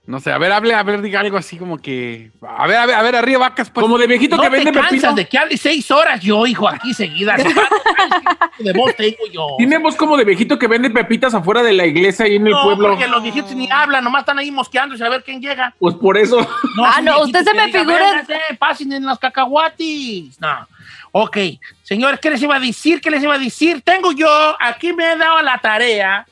No 0.08 0.20
sé, 0.20 0.32
a 0.32 0.38
ver, 0.38 0.52
hable, 0.52 0.76
a 0.76 0.84
ver, 0.84 1.02
diga 1.02 1.22
algo 1.22 1.36
así 1.36 1.58
como 1.58 1.80
que. 1.80 2.30
A 2.48 2.68
ver, 2.68 2.78
a 2.78 2.86
ver, 2.86 2.96
a 2.96 3.02
ver, 3.02 3.16
arriba 3.16 3.40
vacas. 3.40 3.72
Pues. 3.72 3.84
Como 3.84 3.98
de 3.98 4.06
viejito 4.06 4.36
No 4.36 4.44
que 4.44 4.50
vende 4.50 4.72
cansas 4.72 4.92
pepino. 4.92 5.14
de 5.16 5.28
que 5.28 5.38
hable 5.40 5.58
seis 5.58 5.90
horas 5.90 6.22
yo, 6.22 6.46
hijo, 6.46 6.70
aquí 6.70 6.94
seguidas. 6.94 7.42
de 8.60 8.74
voz 8.74 8.96
tengo 8.96 9.18
yo. 9.32 9.48
Tiene 9.58 9.80
voz 9.80 9.96
como 9.96 10.16
de 10.16 10.24
viejito 10.24 10.60
que 10.60 10.68
vende 10.68 10.92
pepitas 10.92 11.34
afuera 11.34 11.64
de 11.64 11.74
la 11.74 11.88
iglesia 11.88 12.26
ahí 12.26 12.36
en 12.36 12.46
el 12.46 12.54
No, 12.54 12.64
pueblo. 12.64 12.90
porque 12.90 13.08
los 13.08 13.24
viejitos 13.24 13.52
ni 13.56 13.68
hablan, 13.72 14.04
nomás 14.04 14.22
están 14.22 14.38
ahí 14.38 14.52
mosqueándose 14.52 15.04
a 15.04 15.10
ver 15.10 15.24
quién 15.24 15.42
llega. 15.42 15.74
Pues 15.80 15.96
por 15.96 16.18
eso. 16.20 16.40
Ah, 16.86 16.94
son 16.98 17.06
no, 17.06 17.22
usted 17.22 17.44
se 17.44 17.54
me 17.56 17.66
digan, 17.66 17.82
figura- 17.88 18.12
"Véngase, 18.12 18.40
pasen 18.60 18.94
en 18.94 19.06
las 19.08 19.18
cacahuatis. 19.18 20.40
No. 20.40 20.68
Ok, 21.14 21.38
señores, 21.82 22.20
¿qué 22.20 22.30
les 22.30 22.42
iba 22.44 22.56
a 22.56 22.60
decir? 22.60 23.02
¿Qué 23.02 23.10
les 23.10 23.24
iba 23.24 23.34
a 23.34 23.40
decir? 23.40 23.82
Tengo 23.82 24.12
yo, 24.12 24.28
aquí 24.60 24.94
me 24.94 25.14
he 25.14 25.18
dado 25.18 25.42
la 25.42 25.58
tarea 25.58 26.28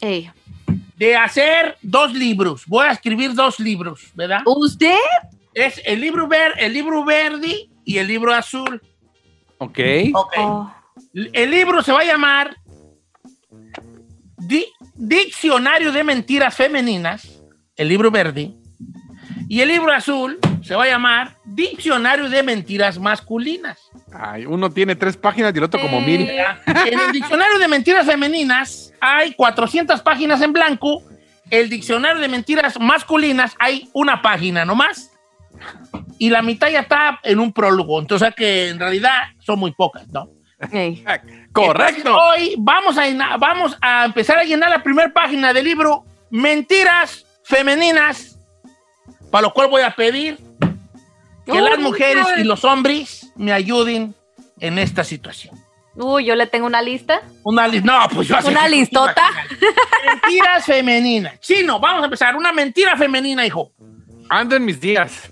Ey. 0.00 0.30
De 0.96 1.14
hacer 1.16 1.76
dos 1.82 2.12
libros. 2.12 2.64
Voy 2.66 2.86
a 2.86 2.92
escribir 2.92 3.34
dos 3.34 3.60
libros, 3.60 4.10
¿verdad? 4.14 4.40
¿Usted? 4.46 4.96
Es 5.54 5.80
el 5.84 6.00
libro, 6.00 6.26
ver, 6.26 6.52
el 6.58 6.72
libro 6.72 7.04
verde 7.04 7.68
y 7.84 7.98
el 7.98 8.06
libro 8.08 8.32
azul. 8.34 8.80
Ok. 9.58 9.78
Ok. 10.14 10.32
Oh. 10.38 10.72
El 11.14 11.50
libro 11.50 11.82
se 11.82 11.92
va 11.92 12.00
a 12.00 12.04
llamar 12.04 12.56
Di- 14.38 14.66
Diccionario 14.94 15.92
de 15.92 16.04
Mentiras 16.04 16.54
Femeninas, 16.54 17.40
el 17.76 17.88
libro 17.88 18.10
verde, 18.10 18.52
y 19.48 19.60
el 19.60 19.68
libro 19.68 19.92
azul 19.92 20.38
se 20.66 20.74
va 20.74 20.84
a 20.84 20.88
llamar 20.88 21.36
Diccionario 21.44 22.28
de 22.28 22.42
Mentiras 22.42 22.98
Masculinas. 22.98 23.78
Ay, 24.12 24.46
uno 24.46 24.68
tiene 24.70 24.96
tres 24.96 25.16
páginas 25.16 25.52
y 25.54 25.58
el 25.58 25.64
otro 25.64 25.80
como 25.80 26.00
mil. 26.00 26.26
¿verdad? 26.26 26.58
En 26.86 26.98
el 26.98 27.12
Diccionario 27.12 27.58
de 27.58 27.68
Mentiras 27.68 28.04
Femeninas 28.06 28.92
hay 29.00 29.32
400 29.34 30.00
páginas 30.02 30.42
en 30.42 30.52
blanco, 30.52 31.02
el 31.50 31.68
Diccionario 31.68 32.20
de 32.20 32.28
Mentiras 32.28 32.80
Masculinas 32.80 33.54
hay 33.60 33.88
una 33.92 34.20
página 34.22 34.64
nomás. 34.64 35.12
Y 36.18 36.30
la 36.30 36.42
mitad 36.42 36.68
ya 36.68 36.80
está 36.80 37.20
en 37.22 37.38
un 37.38 37.52
prólogo, 37.52 38.00
entonces 38.00 38.26
o 38.26 38.28
sea 38.28 38.32
que 38.34 38.68
en 38.70 38.78
realidad 38.78 39.12
son 39.38 39.58
muy 39.58 39.72
pocas, 39.72 40.08
¿no? 40.08 40.28
Ey. 40.72 41.04
Correcto. 41.52 41.98
Entonces, 41.98 42.22
hoy 42.38 42.54
vamos 42.58 42.98
a, 42.98 43.06
llenar- 43.06 43.38
vamos 43.38 43.76
a 43.80 44.04
empezar 44.06 44.38
a 44.38 44.44
llenar 44.44 44.70
la 44.70 44.82
primera 44.82 45.12
página 45.12 45.52
del 45.52 45.64
libro 45.64 46.04
Mentiras 46.30 47.24
Femeninas, 47.44 48.38
para 49.30 49.42
lo 49.42 49.52
cual 49.52 49.68
voy 49.68 49.82
a 49.82 49.90
pedir 49.90 50.38
que 51.46 51.60
las 51.60 51.78
mujeres 51.78 52.26
y 52.38 52.44
los 52.44 52.64
hombres 52.64 53.32
me 53.36 53.52
ayuden 53.52 54.14
en 54.60 54.78
esta 54.78 55.04
situación. 55.04 55.56
Uy, 55.94 56.26
yo 56.26 56.34
le 56.34 56.46
tengo 56.46 56.66
una 56.66 56.82
lista. 56.82 57.22
Una 57.42 57.66
lista. 57.66 57.86
No, 57.86 58.08
pues 58.14 58.28
yo 58.28 58.36
Una 58.44 58.68
listota. 58.68 59.22
Mentiras 60.04 60.66
femeninas. 60.66 61.40
Chino, 61.40 61.80
vamos 61.80 62.02
a 62.02 62.04
empezar. 62.04 62.36
Una 62.36 62.52
mentira 62.52 62.96
femenina, 62.96 63.46
hijo. 63.46 63.72
Ando 64.28 64.56
en 64.56 64.64
mis 64.64 64.78
días. 64.78 65.30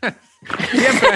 Siempre. 0.70 1.08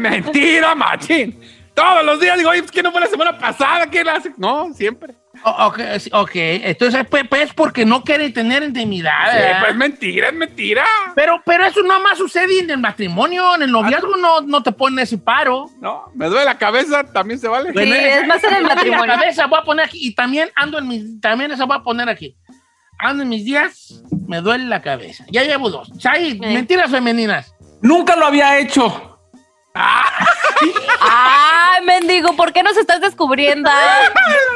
Mentira, 0.00 0.74
machín. 0.74 1.40
Todos 1.74 2.04
los 2.04 2.20
días 2.20 2.38
digo, 2.38 2.50
oye, 2.50 2.60
pues 2.62 2.70
que 2.70 2.82
no 2.82 2.92
fue 2.92 3.00
la 3.00 3.08
semana 3.08 3.36
pasada, 3.36 3.88
¿qué 3.90 4.04
la 4.04 4.14
hace? 4.14 4.32
No, 4.36 4.72
siempre. 4.74 5.14
O- 5.42 5.66
ok, 5.66 5.80
sí, 5.98 6.08
ok. 6.12 6.30
entonces 6.34 7.04
pues, 7.10 7.26
pues 7.28 7.52
porque 7.52 7.84
no 7.84 8.04
quiere 8.04 8.30
tener 8.30 8.62
intimidad. 8.62 9.32
Sí, 9.32 9.36
¿verdad? 9.38 9.60
pues 9.60 9.76
mentira, 9.76 10.28
es 10.28 10.34
mentira. 10.34 10.84
Pero, 11.16 11.42
pero 11.44 11.66
eso 11.66 11.82
no 11.82 11.98
más 12.00 12.16
sucede 12.16 12.60
en 12.60 12.70
el 12.70 12.78
matrimonio, 12.78 13.56
en 13.56 13.62
el 13.62 13.72
noviazgo 13.72 14.16
no, 14.16 14.40
no 14.42 14.62
te 14.62 14.70
ponen 14.70 15.00
ese 15.00 15.18
paro. 15.18 15.66
No, 15.80 16.12
me 16.14 16.26
duele 16.26 16.44
la 16.44 16.56
cabeza, 16.56 17.02
también 17.12 17.40
se 17.40 17.48
vale. 17.48 17.72
Bueno, 17.72 17.94
es 17.94 18.26
más 18.26 18.42
en 18.44 18.54
el 18.54 18.62
me 18.62 18.68
duele 18.68 18.74
matrimonio. 18.76 19.06
La 19.06 19.18
cabeza 19.18 19.46
voy 19.46 19.58
a 19.60 19.64
poner 19.64 19.86
aquí 19.86 19.98
y 20.00 20.14
también 20.14 20.50
ando 20.54 20.78
en 20.78 20.86
mis, 20.86 21.20
también 21.20 21.50
esa 21.50 21.64
voy 21.64 21.76
a 21.76 21.82
poner 21.82 22.08
aquí. 22.08 22.36
Ando 23.00 23.24
en 23.24 23.28
mis 23.28 23.44
días, 23.44 24.02
me 24.28 24.40
duele 24.40 24.66
la 24.66 24.80
cabeza. 24.80 25.24
Ya 25.28 25.42
llevo 25.42 25.68
dos. 25.68 25.90
Chay, 25.98 26.38
mentiras 26.38 26.90
femeninas. 26.90 27.54
Nunca 27.82 28.14
lo 28.14 28.24
había 28.26 28.58
hecho. 28.60 29.13
Ay, 29.76 30.72
mendigo, 31.84 32.36
¿por 32.36 32.52
qué 32.52 32.62
nos 32.62 32.76
estás 32.76 33.00
descubriendo? 33.00 33.68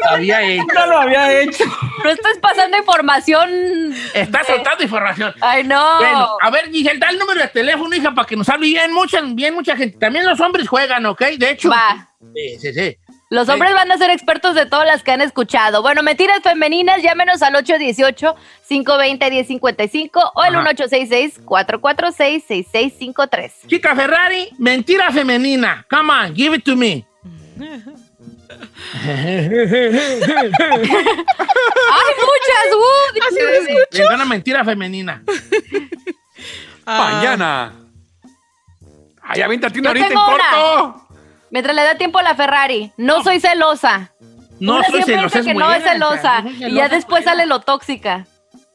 Había 0.09 0.42
hecho. 0.42 0.62
Nunca 0.62 0.87
lo 0.87 0.98
había 0.98 1.40
hecho. 1.40 1.64
No 2.04 2.11
estás 2.11 2.38
pasando 2.38 2.78
información. 2.78 3.50
Está 4.14 4.44
soltando 4.44 4.85
información. 4.85 5.35
Ay, 5.40 5.64
no. 5.64 5.98
Bueno, 5.98 6.37
a 6.40 6.50
ver, 6.50 6.70
Giselle, 6.70 7.00
da 7.00 7.09
el 7.11 7.18
número 7.18 7.40
de 7.40 7.48
teléfono, 7.48 7.94
hija, 7.94 8.14
para 8.14 8.26
que 8.26 8.37
nos 8.37 8.48
hable 8.48 8.68
bien 8.68 8.92
mucha, 8.92 9.20
bien 9.22 9.54
mucha 9.54 9.76
gente. 9.76 9.98
También 9.98 10.24
los 10.24 10.38
hombres 10.40 10.68
juegan, 10.68 11.04
¿ok? 11.07 11.20
De 11.37 11.50
hecho. 11.50 11.70
Va. 11.70 12.09
Sí, 12.35 12.59
sí, 12.61 12.72
sí. 12.72 12.96
Los 13.30 13.46
hombres 13.50 13.74
van 13.74 13.92
a 13.92 13.98
ser 13.98 14.08
expertos 14.10 14.54
de 14.54 14.64
todas 14.64 14.86
las 14.86 15.02
que 15.02 15.10
han 15.10 15.20
escuchado. 15.20 15.82
Bueno, 15.82 16.02
mentiras 16.02 16.40
femeninas, 16.42 17.02
llámenos 17.02 17.42
al 17.42 17.56
818-520-1055 17.56 20.32
o 20.34 20.44
el 20.44 20.54
Ajá. 20.54 20.70
1866-446-6653. 20.72 23.52
Chica 23.66 23.94
Ferrari, 23.94 24.48
mentira 24.58 25.12
femenina. 25.12 25.84
Come 25.90 26.10
on, 26.10 26.34
give 26.34 26.56
it 26.56 26.64
to 26.64 26.74
me. 26.74 27.04
¡Hay 29.04 29.48
muchas! 32.16 32.74
¡Uh! 32.74 33.12
Es 33.90 34.10
una 34.10 34.24
mentira 34.24 34.64
femenina. 34.64 35.22
Mañana. 36.86 37.74
Ay, 39.20 39.42
aviéntate 39.42 39.80
una 39.80 39.90
ahorita 39.90 40.06
en 40.06 40.14
corto. 40.14 41.07
Mientras 41.50 41.74
le 41.74 41.82
da 41.82 41.96
tiempo 41.96 42.18
a 42.18 42.22
la 42.22 42.34
Ferrari, 42.34 42.92
no 42.96 43.22
soy 43.22 43.40
celosa. 43.40 44.12
No 44.61 44.76
Una 44.76 44.84
soy 44.88 45.02
celosa, 45.02 45.38
es 45.38 45.46
que 45.46 45.54
no 45.54 45.72
es 45.72 45.82
celosa. 45.84 46.42
no 46.42 46.48
soy 46.48 46.52
y 46.52 46.58
celosa, 46.58 46.74
ya 46.76 46.84
es 46.87 46.90
después 46.90 47.24
sale 47.24 47.46
lo 47.46 47.61
tóxica. 47.61 48.26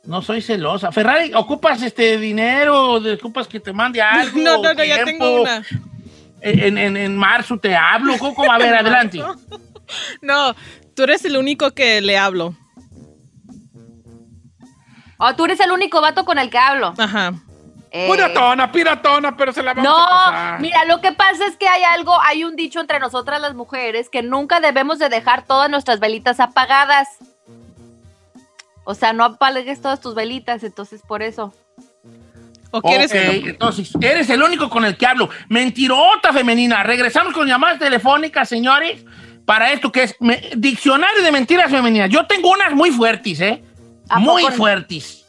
No 0.05 0.21
soy 0.21 0.41
celosa. 0.41 0.91
Ferrari, 0.91 1.33
¿ocupas 1.33 1.81
este 1.81 2.17
dinero? 2.17 2.93
¿Ocupas 2.95 3.47
que 3.47 3.59
te 3.59 3.73
mande 3.73 4.01
algo? 4.01 4.37
No, 4.39 4.61
no, 4.61 4.73
no, 4.73 4.83
ya 4.83 5.03
tiempo? 5.03 5.25
tengo 5.25 5.41
una. 5.41 5.63
En, 6.41 6.77
en- 6.77 6.97
en 6.97 7.15
marzo 7.17 7.57
te 7.57 7.75
hablo. 7.75 8.17
¿Cómo, 8.17 8.33
cómo? 8.35 8.51
A 8.51 8.57
ver, 8.57 8.73
adelante. 8.75 9.21
No, 10.21 10.55
tú 10.95 11.03
eres 11.03 11.23
el 11.25 11.35
único 11.37 11.71
que 11.71 11.99
le 12.01 12.17
hablo. 12.17 12.55
Oh, 15.17 15.35
tú 15.35 15.45
eres 15.45 15.59
el 15.59 15.71
único 15.71 16.01
vato 16.01 16.25
con 16.25 16.37
el 16.39 16.49
que 16.49 16.57
hablo. 16.57 16.93
Ajá. 16.97 17.33
Eh, 17.95 18.09
Piratona, 18.11 18.71
piratona, 18.71 19.37
pero 19.37 19.53
se 19.53 19.61
la 19.61 19.75
vamos 19.75 19.87
a 19.87 19.91
No, 19.91 20.07
pasar. 20.07 20.59
mira, 20.61 20.83
lo 20.85 20.99
que 20.99 21.11
pasa 21.11 21.45
es 21.45 21.55
que 21.57 21.67
hay 21.67 21.83
algo, 21.83 22.19
hay 22.23 22.43
un 22.43 22.55
dicho 22.55 22.79
entre 22.81 22.99
nosotras 22.99 23.39
las 23.39 23.53
mujeres 23.53 24.09
que 24.09 24.23
nunca 24.23 24.59
debemos 24.59 24.97
de 24.97 25.09
dejar 25.09 25.45
todas 25.45 25.69
nuestras 25.69 25.99
velitas 25.99 26.39
apagadas. 26.39 27.07
O 28.83 28.95
sea, 28.95 29.13
no 29.13 29.23
apagues 29.23 29.79
todas 29.79 30.01
tus 30.01 30.15
velitas, 30.15 30.63
entonces 30.63 31.01
por 31.07 31.21
eso. 31.21 31.53
¿O 32.71 32.81
quieres 32.81 33.11
Ok, 33.11 33.17
entonces, 33.45 33.91
eres 34.01 34.27
el 34.31 34.41
único 34.41 34.71
con 34.71 34.83
el 34.85 34.97
que 34.97 35.05
hablo. 35.05 35.29
Mentirota 35.47 36.33
femenina. 36.33 36.81
Regresamos 36.81 37.31
con 37.31 37.47
llamadas 37.47 37.77
telefónicas, 37.77 38.49
señores, 38.49 39.05
para 39.45 39.71
esto 39.71 39.91
que 39.91 40.01
es 40.03 40.15
me- 40.19 40.49
diccionario 40.57 41.21
de 41.21 41.31
mentiras 41.31 41.69
femeninas. 41.69 42.09
Yo 42.09 42.25
tengo 42.25 42.49
unas 42.49 42.73
muy 42.73 42.89
fuertes, 42.89 43.39
¿eh? 43.41 43.63
¿A 44.09 44.17
Muy 44.17 44.43
no? 44.43 44.51
fuertes. 44.51 45.22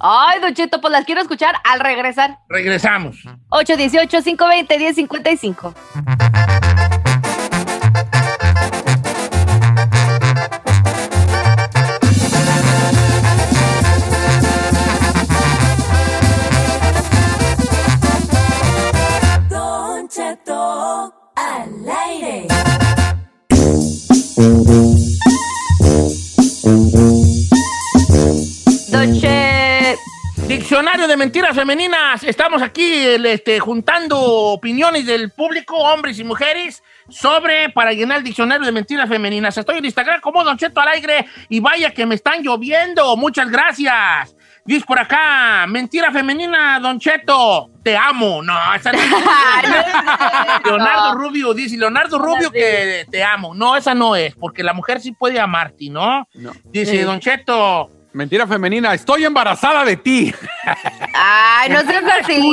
Ay, 0.00 0.40
Don 0.40 0.54
Cheto, 0.54 0.80
pues 0.80 0.92
las 0.92 1.04
quiero 1.04 1.20
escuchar 1.20 1.56
al 1.64 1.80
regresar. 1.80 2.38
Regresamos. 2.48 3.16
818-520-1055. 3.50 5.74
Diccionario 30.78 31.08
de 31.08 31.16
mentiras 31.16 31.56
femeninas. 31.56 32.22
Estamos 32.22 32.62
aquí 32.62 33.04
este, 33.04 33.58
juntando 33.58 34.16
opiniones 34.16 35.06
del 35.06 35.32
público, 35.32 35.74
hombres 35.76 36.20
y 36.20 36.24
mujeres, 36.24 36.84
sobre 37.08 37.68
para 37.70 37.92
llenar 37.92 38.18
el 38.18 38.22
diccionario 38.22 38.64
de 38.64 38.70
mentiras 38.70 39.08
femeninas. 39.08 39.58
Estoy 39.58 39.78
en 39.78 39.86
Instagram 39.86 40.20
como 40.20 40.44
Don 40.44 40.56
Cheto 40.56 40.80
al 40.80 40.86
aire 40.86 41.26
y 41.48 41.58
vaya 41.58 41.90
que 41.90 42.06
me 42.06 42.14
están 42.14 42.44
lloviendo. 42.44 43.16
Muchas 43.16 43.50
gracias. 43.50 44.36
Dice 44.64 44.84
por 44.86 45.00
acá, 45.00 45.66
mentira 45.66 46.12
femenina, 46.12 46.78
Don 46.78 47.00
Cheto, 47.00 47.72
te 47.82 47.96
amo. 47.96 48.40
No, 48.40 48.54
esa 48.72 48.92
no. 48.92 48.98
Leonardo 50.64 51.14
Rubio 51.14 51.54
dice, 51.54 51.76
Leonardo 51.76 52.20
Rubio 52.20 52.52
que 52.52 53.04
te 53.10 53.24
amo. 53.24 53.52
No, 53.52 53.74
esa 53.74 53.96
no 53.96 54.14
es, 54.14 54.36
porque 54.36 54.62
la 54.62 54.74
mujer 54.74 55.00
sí 55.00 55.10
puede 55.10 55.40
amarte, 55.40 55.90
¿no? 55.90 56.28
Dice, 56.66 56.98
Sí. 56.98 56.98
Don 56.98 57.18
Cheto. 57.18 57.97
Mentira 58.12 58.46
femenina, 58.46 58.94
estoy 58.94 59.24
embarazada 59.24 59.84
de 59.84 59.96
ti. 59.96 60.34
Ay, 61.14 61.68
no 61.70 61.80
seas 61.82 62.04
así. 62.22 62.50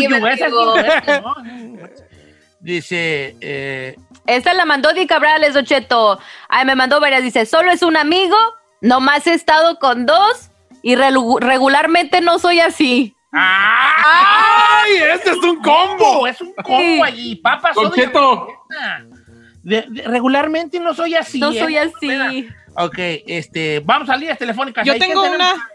Dice, 2.60 3.36
eh, 3.42 3.96
Esta 4.26 4.54
la 4.54 4.66
mandó 4.66 4.92
Di 4.94 5.06
Cabrales, 5.08 5.54
Don 5.54 5.66
Cheto. 5.66 6.20
Ay, 6.50 6.66
me 6.66 6.76
mandó 6.76 7.00
varias. 7.00 7.24
Dice, 7.24 7.46
solo 7.46 7.72
es 7.72 7.84
un 7.84 7.96
amigo, 7.96 8.36
nomás 8.82 9.28
he 9.28 9.34
estado 9.34 9.78
con 9.80 10.06
dos 10.06 10.50
y 10.82 10.96
regularmente 10.96 12.22
no 12.22 12.38
soy 12.40 12.60
así. 12.60 13.16
¡Ay! 13.32 14.94
¡Este 15.14 15.32
es 15.32 15.38
un 15.38 15.62
combo! 15.62 16.26
Es 16.28 16.40
un 16.42 16.54
combo 16.54 17.04
allí, 17.04 17.36
papas. 17.36 17.76
Don 17.76 17.92
Cheto. 17.92 18.48
De- 19.64 19.86
de- 19.90 20.04
regularmente 20.04 20.80
no 20.80 20.94
soy 20.94 21.16
así. 21.16 21.40
No 21.40 21.52
¿eh? 21.52 21.60
soy 21.60 21.78
así. 21.78 22.48
Ok, 22.76 22.96
este, 23.28 23.80
vamos 23.84 24.10
a 24.10 24.18
líneas 24.18 24.38
telefónicas. 24.38 24.86
Yo 24.86 24.94
Ahí, 24.94 25.00
¿quién 25.00 25.12
tengo 25.12 25.24
una. 25.24 25.70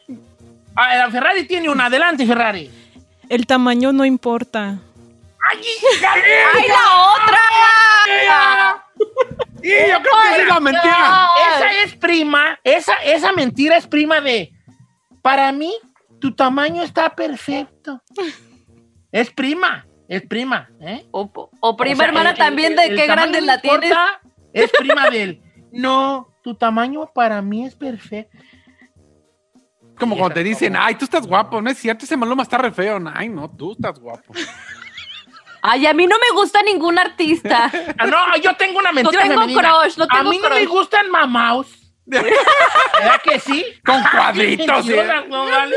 Ah, 0.76 0.94
la 0.96 1.10
Ferrari 1.10 1.46
tiene 1.46 1.68
una. 1.70 1.86
Adelante, 1.86 2.26
Ferrari. 2.26 2.70
El 3.28 3.46
tamaño 3.46 3.92
no 3.92 4.04
importa. 4.04 4.78
¡Ay, 5.50 5.58
¡Ay, 6.54 6.68
la 6.68 7.14
otra! 7.14 8.84
Y 9.62 9.68
yo 9.68 9.98
creo 10.00 10.12
que 10.22 10.28
esa 10.28 10.42
es 10.42 10.46
la 10.48 10.60
mentira. 10.60 11.26
Esa 11.56 11.72
es 11.84 11.94
prima, 11.96 12.58
esa, 12.64 12.94
esa 13.04 13.32
mentira 13.32 13.76
es 13.76 13.86
prima 13.86 14.20
de, 14.20 14.52
para 15.22 15.52
mí, 15.52 15.74
tu 16.20 16.34
tamaño 16.34 16.82
está 16.82 17.14
perfecto. 17.14 18.02
Es 19.12 19.30
prima, 19.30 19.86
es 20.08 20.22
prima, 20.22 20.70
¿eh? 20.80 21.04
O, 21.10 21.30
o 21.60 21.76
prima 21.76 21.94
O 21.94 21.96
sea, 21.96 22.06
hermana 22.06 22.30
el- 22.30 22.36
también 22.38 22.72
el- 22.72 22.76
de 22.76 22.84
el 22.86 22.96
qué 22.96 23.06
grande 23.06 23.40
la 23.42 23.60
tienes. 23.60 23.92
Es 24.52 24.70
prima 24.70 25.10
del, 25.10 25.40
no, 25.72 26.28
tu 26.42 26.54
tamaño 26.54 27.10
para 27.14 27.40
mí 27.42 27.64
es 27.66 27.74
perfecto. 27.74 28.36
Como 29.98 30.16
cuando 30.16 30.34
te 30.34 30.42
dicen, 30.42 30.76
ay, 30.76 30.94
tú 30.94 31.04
estás 31.04 31.26
guapo. 31.26 31.60
No 31.60 31.68
es 31.70 31.76
cierto, 31.78 32.04
ese 32.06 32.16
maloma 32.16 32.42
está 32.42 32.56
re 32.56 32.72
feo. 32.72 32.98
Ay, 33.14 33.28
no, 33.28 33.50
tú 33.50 33.72
estás 33.72 33.98
guapo. 34.00 34.32
Ay, 35.60 35.86
a 35.86 35.92
mí 35.92 36.06
no 36.06 36.16
me 36.18 36.34
gusta 36.40 36.62
ningún 36.62 36.98
artista. 36.98 37.70
Ah, 37.98 38.06
no, 38.06 38.36
yo 38.38 38.56
tengo 38.56 38.78
una 38.78 38.92
mentira 38.92 39.22
No 39.22 39.28
tengo 39.28 39.40
femenina. 39.42 39.60
crush, 39.82 39.98
no 39.98 40.04
A 40.04 40.08
tengo 40.08 40.30
mí 40.30 40.38
no 40.42 40.48
me 40.48 40.64
gustan 40.64 41.10
mamaos. 41.10 41.66
¿Verdad 42.06 43.20
que 43.22 43.38
sí? 43.40 43.62
Con 43.84 44.02
cuadritos, 44.02 44.88
¿eh? 44.88 45.04
la- 45.04 45.26
no, 45.26 45.44
vale. 45.44 45.76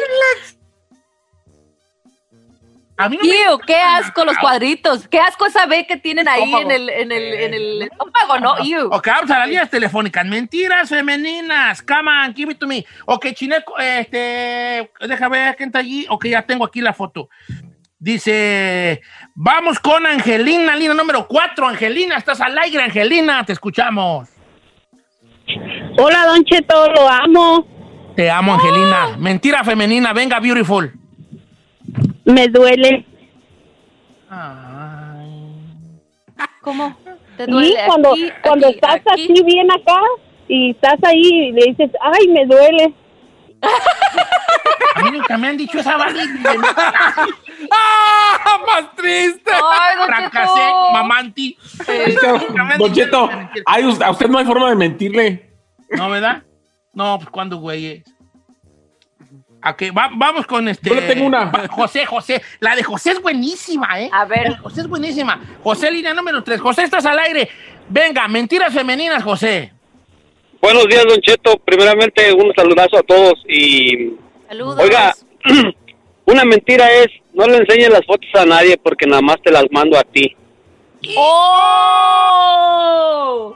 A 3.04 3.10
mí 3.10 3.18
no 3.18 3.24
me 3.24 3.30
Iu, 3.30 3.60
qué 3.68 3.76
asco 3.76 4.24
los 4.24 4.38
cuadritos. 4.38 5.10
Qué 5.10 5.20
asco 5.20 5.46
esa 5.46 5.66
B 5.66 5.86
que 5.86 5.98
tienen 5.98 6.26
ahí 6.26 6.44
Estómago. 6.44 6.72
en 6.72 6.72
el, 6.72 6.90
en 6.90 7.12
el, 7.12 7.34
en 7.34 7.54
el 7.54 7.82
estómago, 7.82 8.40
¿no? 8.40 8.64
Iu. 8.64 8.86
Ok, 8.94 9.08
vamos 9.08 9.30
a 9.30 9.40
las 9.40 9.48
líneas 9.50 9.70
telefónicas. 9.70 10.26
Mentiras 10.26 10.88
femeninas. 10.88 11.82
Come 11.82 12.10
on, 12.10 12.34
give 12.34 12.50
it 12.50 12.60
to 12.60 12.66
me. 12.66 12.86
Ok, 13.06 13.28
Chineco, 13.34 13.78
este. 13.78 14.90
Deja 15.02 15.28
ver 15.28 15.58
quién 15.58 15.68
está 15.68 15.80
allí. 15.80 16.06
Ok, 16.08 16.28
ya 16.28 16.44
tengo 16.44 16.64
aquí 16.64 16.80
la 16.80 16.94
foto. 16.94 17.28
Dice, 18.00 19.02
vamos 19.36 19.80
con 19.80 20.06
Angelina, 20.06 20.74
línea 20.74 20.94
número 20.94 21.28
4. 21.28 21.68
Angelina, 21.68 22.16
estás 22.16 22.40
al 22.40 22.58
aire, 22.58 22.84
Angelina, 22.84 23.44
te 23.44 23.52
escuchamos. 23.52 24.30
Hola, 25.98 26.26
Don 26.28 26.46
Cheto, 26.46 26.90
lo 26.90 27.10
amo. 27.10 27.68
Te 28.16 28.32
amo, 28.32 28.54
Angelina. 28.54 29.18
Mentira 29.18 29.62
femenina, 29.66 30.14
venga, 30.14 30.40
beautiful. 30.40 31.03
Me 32.26 32.48
duele. 32.48 33.06
¿Cómo? 36.62 36.96
¿Te 37.38 37.46
Sí, 37.46 37.76
cuando, 37.88 38.12
aquí, 38.12 38.30
cuando 38.42 38.68
aquí, 38.68 38.76
estás 38.76 39.02
aquí? 39.12 39.24
así 39.34 39.44
bien 39.44 39.70
acá 39.72 40.00
y 40.48 40.72
estás 40.72 40.98
ahí 41.04 41.22
y 41.22 41.52
le 41.52 41.66
dices, 41.72 41.92
ay, 42.02 42.28
me 42.30 42.46
duele. 42.46 42.94
A 44.96 45.02
mí 45.04 45.12
nunca 45.12 45.38
me 45.38 45.48
han 45.48 45.58
dicho 45.58 45.80
esa 45.80 45.98
vaina. 45.98 46.24
¡Ah! 47.72 48.60
¡Más 48.68 48.96
triste! 48.96 49.52
¡Ay, 49.52 49.96
Fracasé, 50.06 50.62
mamanti. 50.94 51.58
Es 51.88 52.20
que, 52.20 52.28
Don 52.78 52.94
Cheto, 52.94 53.30
ay, 53.66 53.86
usted- 53.86 54.06
a 54.06 54.12
usted 54.12 54.28
no 54.28 54.38
hay 54.38 54.46
forma 54.46 54.70
de 54.70 54.76
mentirle. 54.76 55.50
¿No, 55.92 56.10
verdad? 56.10 56.44
No, 56.94 57.18
pues 57.18 57.30
cuando, 57.30 57.58
güey. 57.58 58.04
Va- 59.66 60.10
vamos 60.14 60.46
con 60.46 60.68
este. 60.68 60.90
Yo 60.90 60.96
le 60.96 61.04
tengo 61.04 61.26
una. 61.26 61.46
Va- 61.46 61.68
José, 61.70 62.06
José. 62.06 62.42
La 62.60 62.76
de 62.76 62.84
José 62.84 63.12
es 63.12 63.22
buenísima, 63.22 64.02
¿eh? 64.02 64.10
A 64.12 64.26
ver. 64.26 64.58
José 64.58 64.82
es 64.82 64.88
buenísima. 64.88 65.40
José, 65.64 65.90
línea 65.92 66.14
número 66.14 66.44
3. 66.44 66.60
José, 66.60 66.84
estás 66.84 67.06
al 67.06 67.18
aire. 67.20 67.48
Venga, 67.90 68.28
mentiras 68.28 68.74
femeninas, 68.74 69.24
José. 69.24 69.72
Buenos 70.62 70.86
días, 70.88 71.04
Don 71.08 71.20
Cheto. 71.22 71.58
Primeramente, 71.66 72.32
un 72.34 72.54
saludazo 72.56 72.98
a 72.98 73.04
todos 73.04 73.34
y... 73.50 74.14
Saludos. 74.48 74.80
Oiga, 74.80 75.14
una 76.26 76.46
mentira 76.46 76.90
es, 76.92 77.08
no 77.34 77.46
le 77.48 77.58
enseñes 77.58 77.90
las 77.90 78.06
fotos 78.06 78.30
a 78.36 78.46
nadie 78.46 78.78
porque 78.78 79.06
nada 79.06 79.22
más 79.22 79.38
te 79.44 79.52
las 79.52 79.66
mando 79.72 79.98
a 79.98 80.04
ti. 80.04 80.36
¡Oh! 81.18 82.34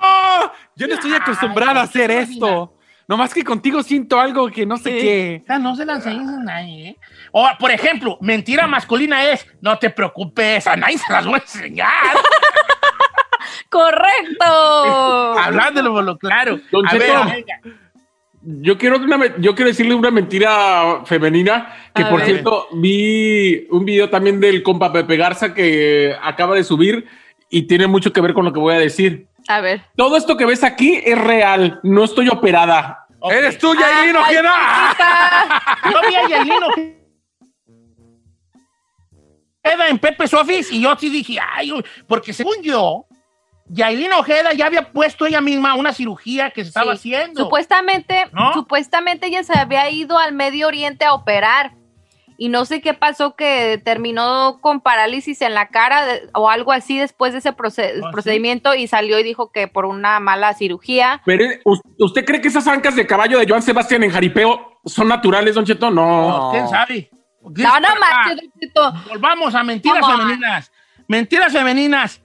¡Oh! 0.01 0.51
Yo 0.75 0.87
no 0.87 0.93
estoy 0.95 1.13
acostumbrada 1.13 1.79
a 1.81 1.83
hacer 1.83 2.11
esto. 2.11 2.73
Nomás 3.07 3.33
que 3.33 3.43
contigo 3.43 3.81
siento 3.83 4.19
algo 4.19 4.49
que 4.51 4.65
no 4.65 4.77
sé 4.77 4.89
qué. 4.91 5.41
O 5.43 5.47
sea, 5.47 5.59
no 5.59 5.75
se 5.75 5.85
la 5.85 5.93
enseñes 5.95 6.27
a 6.27 6.43
nadie, 6.43 6.89
¿eh? 6.89 6.97
O, 7.31 7.47
por 7.57 7.71
ejemplo, 7.71 8.17
mentira 8.19 8.67
masculina 8.67 9.23
es, 9.31 9.47
no 9.61 9.77
te 9.79 9.89
preocupes, 9.89 10.67
a 10.67 10.75
nadie 10.75 10.97
se 10.97 11.13
las 11.13 11.25
voy 11.25 11.35
a 11.35 11.37
enseñar. 11.37 11.87
¡Correcto! 13.69 14.45
Hablándolo 15.39 15.93
por 15.93 16.03
lo 16.03 16.17
claro. 16.17 16.59
Don 16.71 16.85
a 16.85 16.91
Cheto. 16.91 17.05
ver, 17.25 17.35
venga. 17.35 17.61
Yo 18.41 18.77
quiero, 18.77 18.97
una 18.97 19.35
yo 19.37 19.55
quiero 19.55 19.69
decirle 19.69 19.93
una 19.93 20.11
mentira 20.11 21.01
femenina, 21.05 21.73
que 21.93 22.03
A 22.03 22.09
por 22.09 22.19
ver. 22.19 22.29
cierto, 22.29 22.67
vi 22.73 23.67
un 23.71 23.83
video 23.83 24.09
también 24.09 24.39
del 24.39 24.63
compa 24.63 24.91
Pepe 24.93 25.17
Garza 25.17 25.53
que 25.53 26.15
acaba 26.21 26.55
de 26.55 26.63
subir 26.63 27.05
y 27.49 27.63
tiene 27.67 27.87
mucho 27.87 28.11
que 28.13 28.21
ver 28.21 28.33
con 28.33 28.45
lo 28.45 28.53
que 28.53 28.59
voy 28.59 28.75
a 28.75 28.79
decir. 28.79 29.27
A 29.47 29.61
ver. 29.61 29.81
Todo 29.95 30.17
esto 30.17 30.35
que 30.37 30.45
ves 30.45 30.63
aquí 30.63 31.01
es 31.03 31.17
real, 31.17 31.79
no 31.83 32.03
estoy 32.03 32.27
operada. 32.29 33.05
¡Eres 33.31 33.57
tú, 33.57 33.73
Yailin 33.73 34.15
Ay, 34.15 34.35
Ojeda! 34.37 34.93
Yo 35.91 36.01
vi 36.09 36.15
a 36.15 36.27
Yailin 36.29 36.63
Ojeda 36.63 36.93
en 39.89 39.97
Pepe's 39.99 40.33
Office 40.33 40.73
y 40.73 40.81
yo 40.81 40.95
sí 40.97 41.09
dije, 41.09 41.37
ay, 41.55 41.71
uy", 41.73 41.83
porque 42.07 42.31
según 42.31 42.61
yo, 42.61 43.05
Yailin 43.69 44.13
Ojeda 44.13 44.53
ya 44.53 44.67
había 44.67 44.91
puesto 44.93 45.25
ella 45.25 45.41
misma 45.41 45.75
una 45.75 45.91
cirugía 45.93 46.51
que 46.51 46.61
se 46.63 46.69
estaba 46.69 46.93
Sí. 46.95 47.13
haciendo. 47.13 47.43
Supuestamente, 47.43 48.27
¿No? 48.31 48.53
supuestamente 48.53 49.27
ella 49.27 49.43
se 49.43 49.57
había 49.57 49.89
ido 49.89 50.17
al 50.17 50.31
Medio 50.33 50.67
Oriente 50.67 51.03
a 51.03 51.13
operar. 51.13 51.73
Y 52.39 52.49
no 52.49 52.65
sé 52.65 52.81
qué 52.81 52.93
pasó 52.93 53.35
que 53.35 53.81
terminó 53.83 54.59
con 54.61 54.79
parálisis 54.81 55.41
en 55.41 55.55
la 55.55 55.69
cara 55.69 56.05
de- 56.05 56.29
o 56.35 56.49
algo 56.51 56.71
así 56.71 56.97
después 56.99 57.33
de 57.33 57.39
ese 57.39 57.49
¿Ah, 57.49 57.55
sí? 57.71 58.01
procedimiento 58.11 58.75
y 58.75 58.85
salió 58.87 59.17
y 59.19 59.23
dijo 59.23 59.51
que 59.51 59.67
por 59.67 59.85
una 59.85 60.19
mala 60.19 60.53
cirugía. 60.53 61.21
Pero, 61.25 61.45
¿us- 61.65 61.81
¿usted 61.97 62.23
cree 62.25 62.39
que 62.39 62.49
esas 62.49 62.67
ancas 62.67 62.95
de 62.95 63.07
caballo 63.07 63.39
de 63.39 63.47
Joan 63.47 63.63
Sebastián 63.63 64.03
en 64.03 64.11
jaripeo 64.11 64.79
son 64.85 65.07
naturales, 65.07 65.55
Don 65.55 65.65
Cheto? 65.65 65.89
No. 65.89 66.49
Oh, 66.49 66.51
¿Quién 66.51 66.67
sabe? 66.69 67.09
No, 67.41 67.79
no 67.79 67.87
manches, 67.99 68.37
Don 68.37 68.51
Cheto. 68.59 68.93
Volvamos 69.09 69.55
a 69.55 69.63
mentiras 69.63 70.05
femeninas. 70.05 70.71
Mentiras 71.07 71.51
femeninas. 71.53 72.21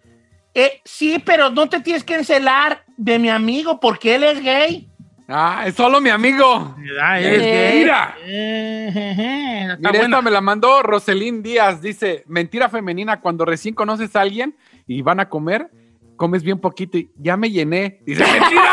Eh, 0.55 0.83
sí, 0.85 1.23
pero 1.25 1.49
no 1.49 1.71
te 1.71 1.81
tienes 1.81 2.05
que 2.05 2.17
encelar 2.17 2.85
de 2.99 3.19
mi 3.19 3.31
amigo 3.31 3.81
porque 3.81 4.17
él 4.17 4.25
es 4.25 4.43
gay. 4.43 4.91
Ah, 5.35 5.65
es 5.67 5.75
solo 5.75 6.01
mi 6.01 6.11
amigo. 6.11 6.75
¿Verdad? 6.77 7.23
Es. 7.23 7.75
Mira. 7.75 8.17
Eh, 8.23 9.69
está 9.73 9.91
Mira, 9.91 10.05
esta 10.05 10.23
me 10.23 10.31
la 10.31 10.41
mandó 10.43 10.83
Roselín 10.83 11.43
Díaz. 11.43 11.81
Dice, 11.81 12.23
mentira 12.27 12.69
femenina, 12.69 13.21
cuando 13.21 13.45
recién 13.47 13.75
conoces 13.75 14.15
a 14.15 14.21
alguien 14.21 14.57
y 14.87 15.01
van 15.01 15.21
a 15.21 15.29
comer, 15.31 15.71
comes 16.17 16.43
bien 16.43 16.61
poquito 16.61 16.99
y 16.99 17.11
ya 17.17 17.39
me 17.39 17.51
llené. 17.51 18.01
Dice, 18.05 18.25
mentira. 18.25 18.73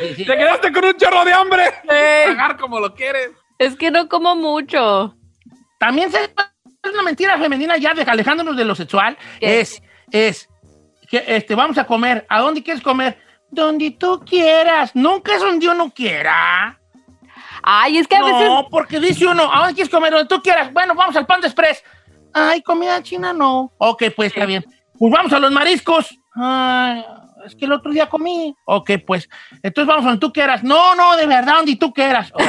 Te 0.16 0.24
quedaste 0.24 0.72
con 0.72 0.84
un 0.84 0.96
chorro 0.96 1.24
de 1.24 1.32
hambre. 1.32 1.64
Pagar 1.86 2.56
como 2.56 2.80
lo 2.80 2.94
quieres. 2.94 3.30
Es 3.58 3.76
que 3.76 3.90
no 3.90 4.08
como 4.08 4.34
mucho. 4.36 5.16
También 5.78 6.10
se- 6.10 6.24
es 6.24 6.92
una 6.92 7.02
mentira 7.02 7.38
femenina 7.38 7.76
ya 7.76 7.92
alejándonos 8.06 8.56
de 8.56 8.64
lo 8.64 8.74
sexual. 8.74 9.18
¿Qué? 9.40 9.60
Es, 9.60 9.82
es, 10.10 10.48
que 11.10 11.22
este, 11.26 11.54
vamos 11.54 11.76
a 11.78 11.84
comer. 11.86 12.26
¿A 12.28 12.40
dónde 12.40 12.62
quieres 12.62 12.82
comer? 12.82 13.18
Donde 13.50 13.90
tú 13.92 14.22
quieras. 14.26 14.94
Nunca 14.94 15.34
es 15.34 15.40
donde 15.40 15.68
uno 15.68 15.90
quiera. 15.90 16.78
Ay, 17.62 17.98
es 17.98 18.06
que 18.06 18.16
a 18.16 18.20
no, 18.20 18.26
veces. 18.26 18.50
porque 18.70 19.00
dice 19.00 19.26
uno, 19.26 19.52
¿a 19.52 19.58
dónde 19.60 19.74
quieres 19.74 19.90
comer? 19.90 20.12
Donde 20.12 20.28
tú 20.28 20.40
quieras. 20.42 20.72
Bueno, 20.72 20.94
vamos 20.94 21.16
al 21.16 21.26
pan 21.26 21.40
de 21.40 21.48
express. 21.48 21.82
Ay, 22.32 22.62
comida 22.62 23.02
china 23.02 23.32
no. 23.32 23.72
Ok, 23.78 24.04
pues 24.14 24.32
está 24.32 24.46
bien. 24.46 24.64
Pues 24.98 25.12
vamos 25.12 25.32
a 25.32 25.38
los 25.38 25.50
mariscos. 25.50 26.16
Ay, 26.34 27.04
es 27.44 27.56
que 27.56 27.64
el 27.64 27.72
otro 27.72 27.90
día 27.92 28.08
comí. 28.08 28.54
Ok, 28.66 28.90
pues. 29.06 29.28
Entonces 29.62 29.86
vamos 29.86 30.04
donde 30.04 30.20
tú 30.20 30.32
quieras. 30.32 30.62
No, 30.62 30.94
no, 30.94 31.16
de 31.16 31.26
verdad, 31.26 31.56
donde 31.56 31.76
tú 31.76 31.92
quieras. 31.92 32.32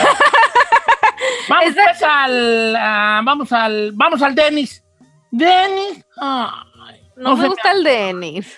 Vamos 1.50 1.74
pues 1.74 2.04
al, 2.04 2.76
ah, 2.76 3.22
vamos 3.24 3.52
al, 3.52 3.92
vamos 3.94 4.22
al 4.22 4.36
Denis. 4.36 4.84
Denis. 5.32 6.06
Ay, 6.20 7.02
No, 7.16 7.36
me 7.36 7.42
se 7.42 7.48
gusta 7.48 7.72
el 7.72 7.84
Denis. 7.84 8.58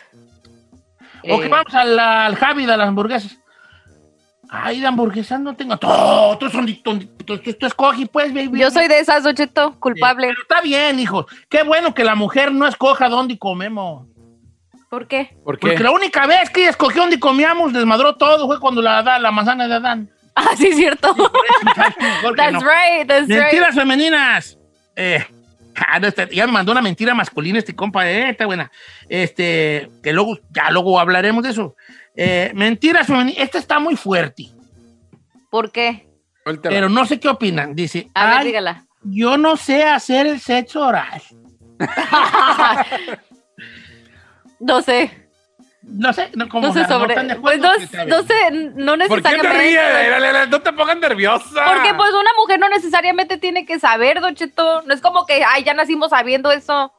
Ok, 1.23 1.43
Eh. 1.43 1.47
vamos 1.47 1.73
al, 1.73 1.97
al 1.99 2.35
Javi 2.35 2.65
de 2.65 2.77
las 2.77 2.87
hamburguesas. 2.87 3.39
Ay, 4.51 4.79
de 4.79 4.87
hamburguesas 4.87 5.39
no 5.39 5.55
tengo. 5.55 5.77
Tú, 5.77 6.49
son, 6.49 6.65
tú, 6.83 6.99
pues, 8.11 8.33
baby. 8.33 8.59
Yo 8.59 8.71
soy 8.71 8.87
de 8.87 8.99
esas, 8.99 9.23
Don 9.23 9.35
Cheto, 9.35 9.79
culpable. 9.79 10.27
Pero 10.27 10.41
está 10.41 10.61
bien, 10.61 10.99
hijo. 10.99 11.27
Qué 11.49 11.61
bueno 11.63 11.93
que 11.93 12.03
la 12.03 12.15
mujer 12.15 12.51
no 12.51 12.65
escoja 12.65 13.09
dónde 13.09 13.37
comemos. 13.37 14.07
¿Por 14.89 15.07
qué? 15.07 15.37
¿Por 15.45 15.59
qué? 15.59 15.67
Porque 15.67 15.83
la 15.83 15.91
única 15.91 16.25
vez 16.25 16.49
que 16.49 16.61
ella 16.61 16.71
escogió 16.71 17.01
dónde 17.01 17.19
comíamos, 17.19 17.73
desmadró 17.73 18.15
todo, 18.15 18.47
fue 18.47 18.59
cuando 18.59 18.81
la, 18.81 19.03
da 19.03 19.19
la 19.19 19.29
manzana 19.31 19.67
de 19.67 19.75
Adán. 19.75 20.09
Ah, 20.35 20.55
sí, 20.55 20.67
es 20.67 20.77
cierto. 20.77 21.13
Mejor 21.15 22.33
que 22.33 22.41
That's 22.41 22.53
no. 22.53 22.59
right, 22.61 23.05
that's 23.05 23.27
Mentiras 23.27 23.69
right. 23.71 23.79
femeninas. 23.79 24.57
Eh, 24.95 25.25
ah, 25.87 25.99
no, 25.99 26.07
este, 26.07 26.27
ya 26.33 26.45
me 26.45 26.53
mandó 26.53 26.71
una 26.71 26.81
mentira 26.81 27.13
masculina 27.15 27.59
este 27.59 27.75
compa, 27.75 28.09
eh, 28.09 28.29
está 28.31 28.45
buena. 28.45 28.71
Este, 29.07 29.89
que 30.03 30.13
luego, 30.13 30.37
ya 30.51 30.69
luego 30.71 30.99
hablaremos 30.99 31.43
de 31.43 31.49
eso. 31.51 31.75
Eh, 32.15 32.51
mentiras 32.53 33.07
femeninas, 33.07 33.41
esta 33.41 33.57
está 33.59 33.79
muy 33.79 33.95
fuerte, 33.95 34.47
¿Por 35.49 35.71
qué? 35.71 36.07
Pero 36.63 36.89
no 36.89 37.05
sé 37.05 37.19
qué 37.19 37.27
opinan. 37.29 37.75
Dice, 37.75 38.09
A 38.13 38.25
ver, 38.27 38.37
"Ay, 38.39 38.45
dígala. 38.47 38.85
yo 39.03 39.37
no 39.37 39.55
sé 39.57 39.83
hacer 39.83 40.27
el 40.27 40.39
sexo 40.39 40.85
oral. 40.85 41.21
No 44.59 44.81
sé. 44.81 45.28
No 45.91 46.13
sé, 46.13 46.29
no, 46.35 46.47
como 46.47 46.67
No 46.67 46.73
sé 46.73 46.85
sobre. 46.85 47.13
están 47.13 47.27
de 47.27 47.35
Pues 47.37 47.59
no, 47.59 47.71
no 48.07 48.23
sé, 48.23 48.51
no 48.75 48.97
¿Por 49.07 49.21
qué 49.21 49.29
te 49.29 49.37
necesariamente. 49.37 49.57
ríes? 49.57 50.21
Lele, 50.21 50.47
No 50.47 50.61
te 50.61 50.71
pongas 50.73 50.97
nerviosa. 50.97 51.65
Porque 51.65 51.93
pues 51.95 52.11
una 52.13 52.31
mujer 52.37 52.59
no 52.59 52.69
necesariamente 52.69 53.37
tiene 53.37 53.65
que 53.65 53.79
saber, 53.79 54.21
Don 54.21 54.35
Cheto. 54.35 54.83
No 54.83 54.93
es 54.93 55.01
como 55.01 55.25
que, 55.25 55.43
ay, 55.43 55.63
ya 55.63 55.73
nacimos 55.73 56.11
sabiendo 56.11 56.51
eso. 56.51 56.93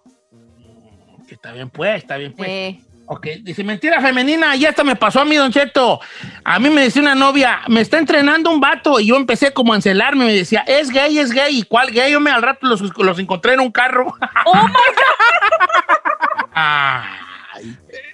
Que 1.28 1.34
está 1.34 1.52
bien, 1.52 1.70
pues, 1.70 1.96
está 2.02 2.16
bien, 2.16 2.34
pues. 2.36 2.48
Eh, 2.48 2.80
Ok, 3.12 3.26
dice 3.42 3.64
mentira 3.64 4.00
femenina, 4.00 4.54
y 4.54 4.64
esta 4.64 4.84
me 4.84 4.94
pasó 4.94 5.20
a 5.22 5.24
mí, 5.24 5.34
Don 5.34 5.50
Cheto. 5.50 5.98
A 6.44 6.60
mí 6.60 6.70
me 6.70 6.82
decía 6.82 7.02
una 7.02 7.16
novia, 7.16 7.62
me 7.66 7.80
está 7.80 7.98
entrenando 7.98 8.50
un 8.52 8.60
vato, 8.60 9.00
y 9.00 9.06
yo 9.06 9.16
empecé 9.16 9.52
como 9.52 9.72
a 9.72 9.76
encelarme, 9.76 10.26
me 10.26 10.32
decía, 10.32 10.60
es 10.64 10.90
gay, 10.90 11.18
es 11.18 11.32
gay, 11.32 11.58
¿y 11.58 11.62
cuál 11.64 11.90
gay? 11.90 12.12
Yo 12.12 12.20
me 12.20 12.30
al 12.30 12.40
rato 12.40 12.68
los, 12.68 12.80
los 12.98 13.18
encontré 13.18 13.54
en 13.54 13.60
un 13.60 13.72
carro. 13.72 14.14
¡Oh, 14.44 14.54
my 14.54 14.72
God! 14.72 16.46
Ay. 16.54 17.02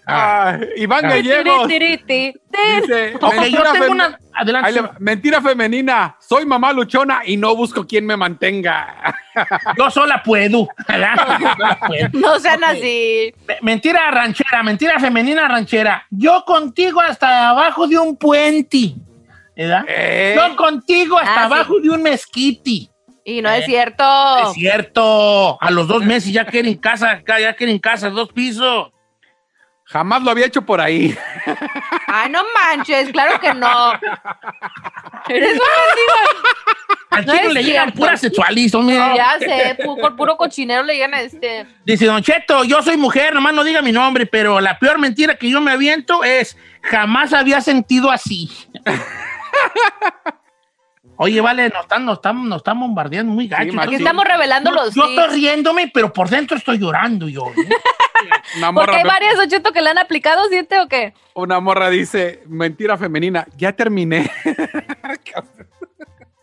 Ah, 0.09 0.59
Iván 0.77 1.05
Ah. 1.05 1.09
Gallegos. 1.09 1.67
Tiri, 1.69 1.99
tiri, 1.99 2.35
tiri. 2.53 2.81
Dice, 2.81 3.15
Ok, 3.17 3.35
yo 3.35 3.41
mentira 3.41 3.73
tengo 3.73 3.85
fem- 3.87 3.91
una... 3.91 4.19
Adelante. 4.35 4.73
Le. 4.73 4.83
Mentira 5.01 5.41
femenina. 5.43 6.17
Soy 6.21 6.47
mamá 6.47 6.73
luchona 6.73 7.23
y 7.25 7.37
no 7.37 7.57
busco 7.57 7.87
quien 7.87 8.07
me 8.07 8.17
mantenga. 8.17 9.15
Yo 9.79 9.91
sola 9.91 10.23
puedo. 10.23 10.69
No 12.13 12.39
sean 12.41 12.65
así. 12.65 13.35
Me- 13.47 13.57
Mentira 13.63 14.11
ranchera, 14.11 14.63
mentira 14.63 14.99
femenina 14.99 15.49
ranchera. 15.49 16.07
Yo 16.11 16.45
contigo 16.47 17.01
hasta 17.01 17.51
abajo 17.51 17.87
de 17.87 17.99
un 17.99 18.17
puente. 18.17 18.95
¿Verdad? 19.57 19.85
Eh. 19.89 20.35
Yo 20.37 20.55
contigo 20.57 21.19
hasta 21.19 21.33
Ah, 21.45 21.49
sí. 21.49 21.55
abajo 21.55 21.81
de 21.81 21.91
un 21.91 22.03
mezquite. 22.03 22.91
Y 23.25 23.43
no 23.43 23.51
es 23.51 23.63
Eh, 23.63 23.67
cierto. 23.67 24.05
Es 24.49 24.53
cierto. 24.53 25.59
A 25.61 25.71
los 25.71 25.89
dos 25.89 26.05
meses 26.05 26.33
ya 26.33 26.45
quieren 26.45 26.77
casa, 26.77 27.23
ya 27.27 27.55
quieren 27.57 27.79
casa, 27.79 28.09
dos 28.11 28.29
pisos. 28.33 28.91
Jamás 29.87 30.21
lo 30.23 30.33
había 30.33 30.47
hecho 30.47 30.63
por 30.63 30.81
ahí. 30.81 31.17
Ay, 32.09 32.29
no 32.31 32.43
manches, 32.55 33.11
claro 33.11 33.39
que 33.41 33.55
no. 33.55 33.93
Eres 35.29 35.53
un 35.53 35.59
mendigo. 35.59 36.43
Al 37.11 37.27
No 37.27 37.33
chino 37.35 37.51
le 37.51 37.63
llegan 37.63 37.93
puras 37.93 38.21
sexualistas, 38.21 38.83
mira. 38.83 39.15
Ya 39.15 39.39
sé, 39.39 39.79
por 39.85 40.17
puro 40.17 40.37
cochinero 40.37 40.83
le 40.83 40.95
llegan 40.95 41.15
a 41.15 41.21
este. 41.21 41.67
Dice 41.85 42.05
Don 42.05 42.21
Cheto, 42.21 42.65
yo 42.65 42.83
soy 42.83 42.97
mujer, 42.97 43.33
nomás 43.33 43.55
no 43.55 43.63
diga 43.63 43.81
mi 43.81 43.93
nombre, 43.93 44.27
pero 44.27 44.61
la 44.61 44.77
peor 44.79 44.99
mentira 44.99 45.37
que 45.37 45.49
yo 45.49 45.61
me 45.61 45.71
aviento 45.71 46.25
es 46.25 46.57
jamás 46.83 47.33
había 47.33 47.61
sentido 47.61 48.11
así. 48.11 48.51
Oye, 51.19 51.41
vale, 51.41 51.69
nos 51.71 51.83
están, 51.83 52.05
nos 52.05 52.19
están, 52.19 52.49
nos 52.49 52.59
están 52.59 52.79
bombardeando 52.81 53.33
muy 53.33 53.49
gacho. 53.49 53.81
Aquí 53.81 53.95
estamos 53.97 54.25
revelando 54.25 54.71
Yo- 54.71 54.77
los 54.77 54.95
Yo 54.95 55.05
estoy 55.09 55.35
riéndome, 55.35 55.91
pero 55.93 56.13
por 56.13 56.29
dentro 56.29 56.57
estoy 56.57 56.79
llorando 56.79 57.29
yo. 57.29 57.47
¿eh? 57.49 57.69
Una 58.59 58.73
Porque 58.73 58.97
hay 58.97 59.05
varias 59.05 59.39
ocheto 59.39 59.73
que 59.73 59.81
le 59.83 59.91
han 59.91 59.99
aplicado, 59.99 60.43
¿siete 60.49 60.81
o 60.81 60.89
qué? 60.89 61.15
una 61.35 61.61
morra 61.61 61.91
dice, 61.91 62.43
mentira 62.47 62.97
femenina, 62.97 63.47
ya 63.57 63.73
terminé. 63.73 64.31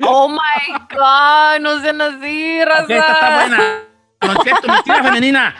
Oh 0.05 0.27
my 0.27 0.73
God, 0.89 1.61
no 1.61 1.79
sean 1.79 2.01
así, 2.01 2.63
raza. 2.65 2.93
Esta 2.93 3.13
está 3.13 3.35
buena. 3.35 3.63
Don 4.27 4.37
Cheto, 4.43 4.67
mentira 4.67 5.03
femenina. 5.03 5.55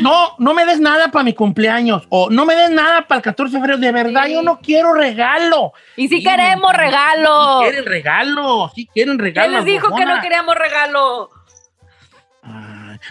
No, 0.00 0.34
no 0.38 0.54
me 0.54 0.64
des 0.64 0.80
nada 0.80 1.08
para 1.10 1.24
mi 1.24 1.34
cumpleaños. 1.34 2.06
O 2.08 2.30
no 2.30 2.46
me 2.46 2.54
des 2.54 2.70
nada 2.70 3.06
para 3.06 3.18
el 3.18 3.22
14 3.22 3.52
de 3.52 3.60
febrero. 3.60 3.78
De 3.78 3.92
verdad, 3.92 4.26
yo 4.26 4.42
no 4.42 4.60
quiero 4.60 4.94
regalo. 4.94 5.72
Y 5.96 6.08
si 6.08 6.22
queremos 6.22 6.72
regalo. 6.74 7.60
Quieren 7.62 7.84
regalo. 7.84 8.72
Sí, 8.74 8.88
quieren 8.92 9.18
regalo. 9.18 9.48
¿Quién 9.48 9.64
les 9.64 9.64
dijo 9.64 9.94
que 9.94 10.04
no 10.06 10.20
queríamos 10.20 10.54
regalo? 10.54 11.30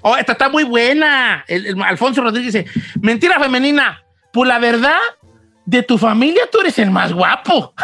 Oh, 0.01 0.15
esta 0.17 0.31
está 0.33 0.49
muy 0.49 0.63
buena. 0.63 1.43
El, 1.47 1.65
el 1.65 1.81
Alfonso 1.83 2.21
Rodríguez 2.21 2.53
dice: 2.53 2.81
Mentira 3.01 3.39
femenina. 3.39 4.03
Pues 4.31 4.47
la 4.47 4.57
verdad, 4.57 4.97
de 5.65 5.83
tu 5.83 5.97
familia 5.97 6.43
tú 6.51 6.59
eres 6.61 6.79
el 6.79 6.91
más 6.91 7.13
guapo. 7.13 7.73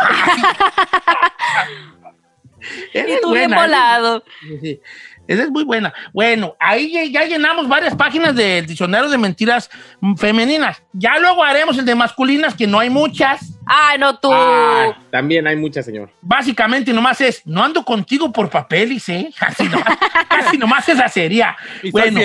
Y 2.94 3.22
tú 3.22 3.32
bien 3.32 3.52
volado. 3.52 4.24
Sí, 4.42 4.60
sí. 4.62 4.82
Esa 5.30 5.44
es 5.44 5.52
muy 5.52 5.64
buena. 5.64 5.94
Bueno, 6.12 6.56
ahí 6.60 7.12
ya, 7.12 7.24
llenamos 7.24 7.68
varias 7.68 7.96
páginas 7.96 8.36
del 8.36 8.66
diccionario 8.66 9.10
de 9.10 9.18
mentiras 9.20 9.70
femeninas. 10.18 10.82
Ya 10.92 11.20
luego 11.20 11.44
haremos 11.44 11.78
el 11.78 11.86
de 11.86 11.94
masculinas, 11.94 12.56
que 12.56 12.66
no 12.66 12.80
hay 12.80 12.90
muchas. 12.90 13.54
Ay, 13.68 14.00
no 14.00 14.18
tú. 14.18 14.30
Ah, 14.34 14.98
también 15.12 15.46
hay 15.46 15.56
muchas, 15.56 15.86
señor. 15.86 16.10
Básicamente 16.22 16.92
nomás 16.92 17.22
es, 17.22 17.46
no 17.46 17.64
ando 17.64 17.86
contigo 17.86 18.32
por 18.34 18.50
papeles, 18.50 19.08
¿eh? 19.10 19.30
Así 19.40 19.66
nomás, 19.70 19.98
casi 20.28 20.58
nomás 20.58 20.90
esa 20.90 21.08
sería. 21.08 21.56
Y 21.84 21.92
Bueno, 21.92 22.20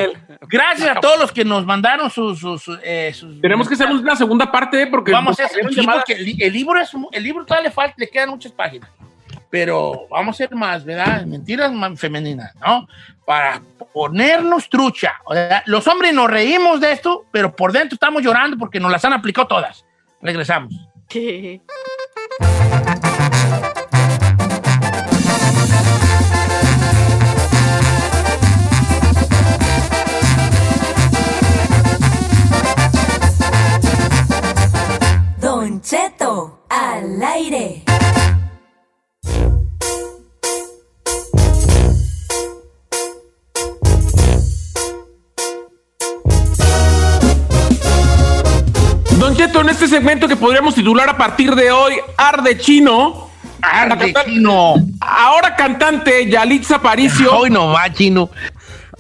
gracias 0.49 0.97
a 0.97 1.01
todos 1.01 1.19
los 1.19 1.31
que 1.31 1.45
nos 1.45 1.67
mandaron 1.67 2.09
sus... 2.11 2.39
sus, 2.41 2.71
eh, 2.83 3.13
sus- 3.15 3.39
Tenemos 3.43 3.69
que 3.69 3.75
hacer 3.75 3.87
una 3.89 4.17
segunda 4.17 4.51
parte 4.51 4.81
¿eh? 4.81 4.87
porque 4.87 5.13
Vamos 5.13 5.39
a 5.39 5.45
hacer 5.45 5.69
sí, 5.69 5.75
llamadas. 5.75 6.05
porque 6.07 6.15
el, 6.15 6.25
li- 6.25 6.39
el 6.41 6.53
libro 6.55 6.81
es 6.81 6.91
el 7.13 7.23
libro 7.23 7.45
todavía 7.45 7.69
le 7.69 7.75
falta, 7.75 7.95
le 7.99 8.09
quedan 8.09 8.31
muchas 8.31 8.51
páginas. 8.53 8.89
Pero 9.55 10.09
vamos 10.11 10.35
a 10.35 10.37
hacer 10.45 10.57
más, 10.57 10.85
¿verdad? 10.85 11.25
Mentiras 11.27 11.71
femeninas, 11.97 12.57
¿no? 12.57 12.89
Para 13.25 13.63
ponernos 13.93 14.69
trucha. 14.69 15.13
O 15.27 15.33
sea, 15.33 15.63
los 15.67 15.87
hombres 15.87 16.13
nos 16.13 16.29
reímos 16.29 16.81
de 16.81 16.91
esto, 16.91 17.27
pero 17.31 17.55
por 17.55 17.71
dentro 17.71 17.95
estamos 17.95 18.21
llorando 18.21 18.59
porque 18.59 18.81
nos 18.81 18.91
las 18.91 19.05
han 19.05 19.13
aplicado 19.13 19.47
todas. 19.47 19.87
Regresamos. 20.21 20.75
Don 35.39 35.81
Cheto 35.81 36.65
al 36.69 37.23
aire. 37.23 37.85
Este 49.85 49.97
segmento 49.97 50.27
que 50.27 50.37
podríamos 50.37 50.75
titular 50.75 51.09
a 51.11 51.17
partir 51.17 51.55
de 51.55 51.71
hoy, 51.71 51.95
Arde 52.17 52.57
Chino. 52.59 53.29
Arde 53.61 53.89
La 53.89 53.99
canta- 53.99 54.25
Chino. 54.25 54.75
Ahora 55.01 55.55
cantante 55.57 56.29
Yalitza 56.29 56.77
Aparicio. 56.77 57.37
Hoy 57.37 57.51
no 57.51 57.69
va, 57.69 57.93
chino. 57.93 58.31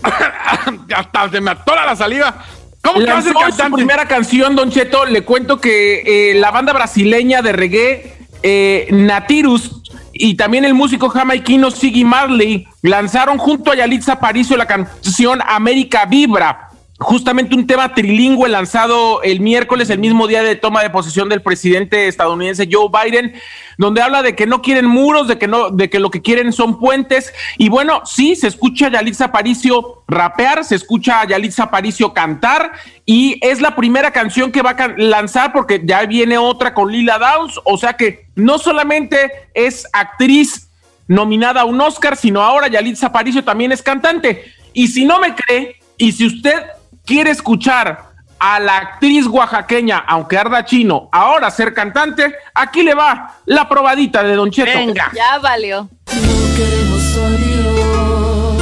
Hasta 0.94 1.30
se 1.30 1.40
me 1.40 1.52
atora 1.52 1.86
la 1.86 1.96
saliva. 1.96 2.44
¿Cómo 2.82 2.98
que 3.00 3.06
va 3.06 3.18
a 3.18 3.22
ser 3.22 3.32
su 3.32 3.38
cantante? 3.38 3.76
primera 3.76 4.06
canción, 4.06 4.54
Don 4.54 4.70
Cheto. 4.70 5.06
Le 5.06 5.22
cuento 5.22 5.58
que 5.58 6.30
eh, 6.30 6.34
la 6.34 6.50
banda 6.50 6.74
brasileña 6.74 7.40
de 7.40 7.52
reggae 7.52 8.16
eh, 8.42 8.88
Natirus 8.90 9.80
y 10.12 10.34
también 10.34 10.66
el 10.66 10.74
músico 10.74 11.08
jamaiquino 11.08 11.70
Siggy 11.70 12.04
Marley 12.04 12.68
lanzaron 12.82 13.38
junto 13.38 13.72
a 13.72 13.74
Yalitza 13.74 14.12
Aparicio 14.14 14.56
la 14.58 14.66
canción 14.66 15.40
América 15.46 16.04
Vibra. 16.04 16.68
Justamente 17.04 17.54
un 17.54 17.66
tema 17.66 17.92
trilingüe 17.92 18.48
lanzado 18.48 19.22
el 19.22 19.40
miércoles, 19.40 19.90
el 19.90 19.98
mismo 19.98 20.26
día 20.26 20.42
de 20.42 20.56
toma 20.56 20.82
de 20.82 20.88
posesión 20.88 21.28
del 21.28 21.42
presidente 21.42 22.08
estadounidense 22.08 22.66
Joe 22.70 22.88
Biden, 22.88 23.34
donde 23.76 24.00
habla 24.00 24.22
de 24.22 24.34
que 24.34 24.46
no 24.46 24.62
quieren 24.62 24.86
muros, 24.86 25.28
de 25.28 25.36
que 25.36 25.46
no, 25.46 25.68
de 25.68 25.90
que 25.90 25.98
lo 25.98 26.10
que 26.10 26.22
quieren 26.22 26.50
son 26.50 26.80
puentes. 26.80 27.34
Y 27.58 27.68
bueno, 27.68 28.00
sí, 28.06 28.36
se 28.36 28.46
escucha 28.46 28.86
a 28.86 28.90
Yalitza 28.90 29.26
Aparicio 29.26 30.02
rapear, 30.08 30.64
se 30.64 30.76
escucha 30.76 31.20
a 31.20 31.26
Yalitza 31.26 31.64
Aparicio 31.64 32.14
cantar, 32.14 32.72
y 33.04 33.38
es 33.42 33.60
la 33.60 33.76
primera 33.76 34.10
canción 34.10 34.50
que 34.50 34.62
va 34.62 34.70
a 34.70 34.88
lanzar 34.96 35.52
porque 35.52 35.82
ya 35.84 36.06
viene 36.06 36.38
otra 36.38 36.72
con 36.72 36.90
Lila 36.90 37.18
Downs, 37.18 37.60
o 37.64 37.76
sea 37.76 37.92
que 37.98 38.28
no 38.34 38.58
solamente 38.58 39.30
es 39.52 39.86
actriz 39.92 40.70
nominada 41.06 41.60
a 41.60 41.64
un 41.66 41.78
Oscar, 41.82 42.16
sino 42.16 42.40
ahora 42.40 42.68
Yalitza 42.68 43.08
Aparicio 43.08 43.44
también 43.44 43.72
es 43.72 43.82
cantante. 43.82 44.42
Y 44.72 44.88
si 44.88 45.04
no 45.04 45.20
me 45.20 45.34
cree, 45.34 45.76
y 45.98 46.12
si 46.12 46.26
usted 46.26 46.62
quiere 47.04 47.30
escuchar 47.30 48.14
a 48.38 48.60
la 48.60 48.76
actriz 48.76 49.26
oaxaqueña, 49.26 49.98
aunque 50.06 50.36
arda 50.36 50.64
chino, 50.64 51.08
ahora 51.12 51.50
ser 51.50 51.72
cantante, 51.72 52.34
aquí 52.54 52.82
le 52.82 52.94
va 52.94 53.36
la 53.46 53.68
probadita 53.68 54.22
de 54.22 54.34
Don 54.34 54.50
Cheto. 54.50 54.70
Venga. 54.78 55.10
Ya 55.14 55.38
valió. 55.38 55.88
queremos 56.06 57.16
odio. 57.16 58.54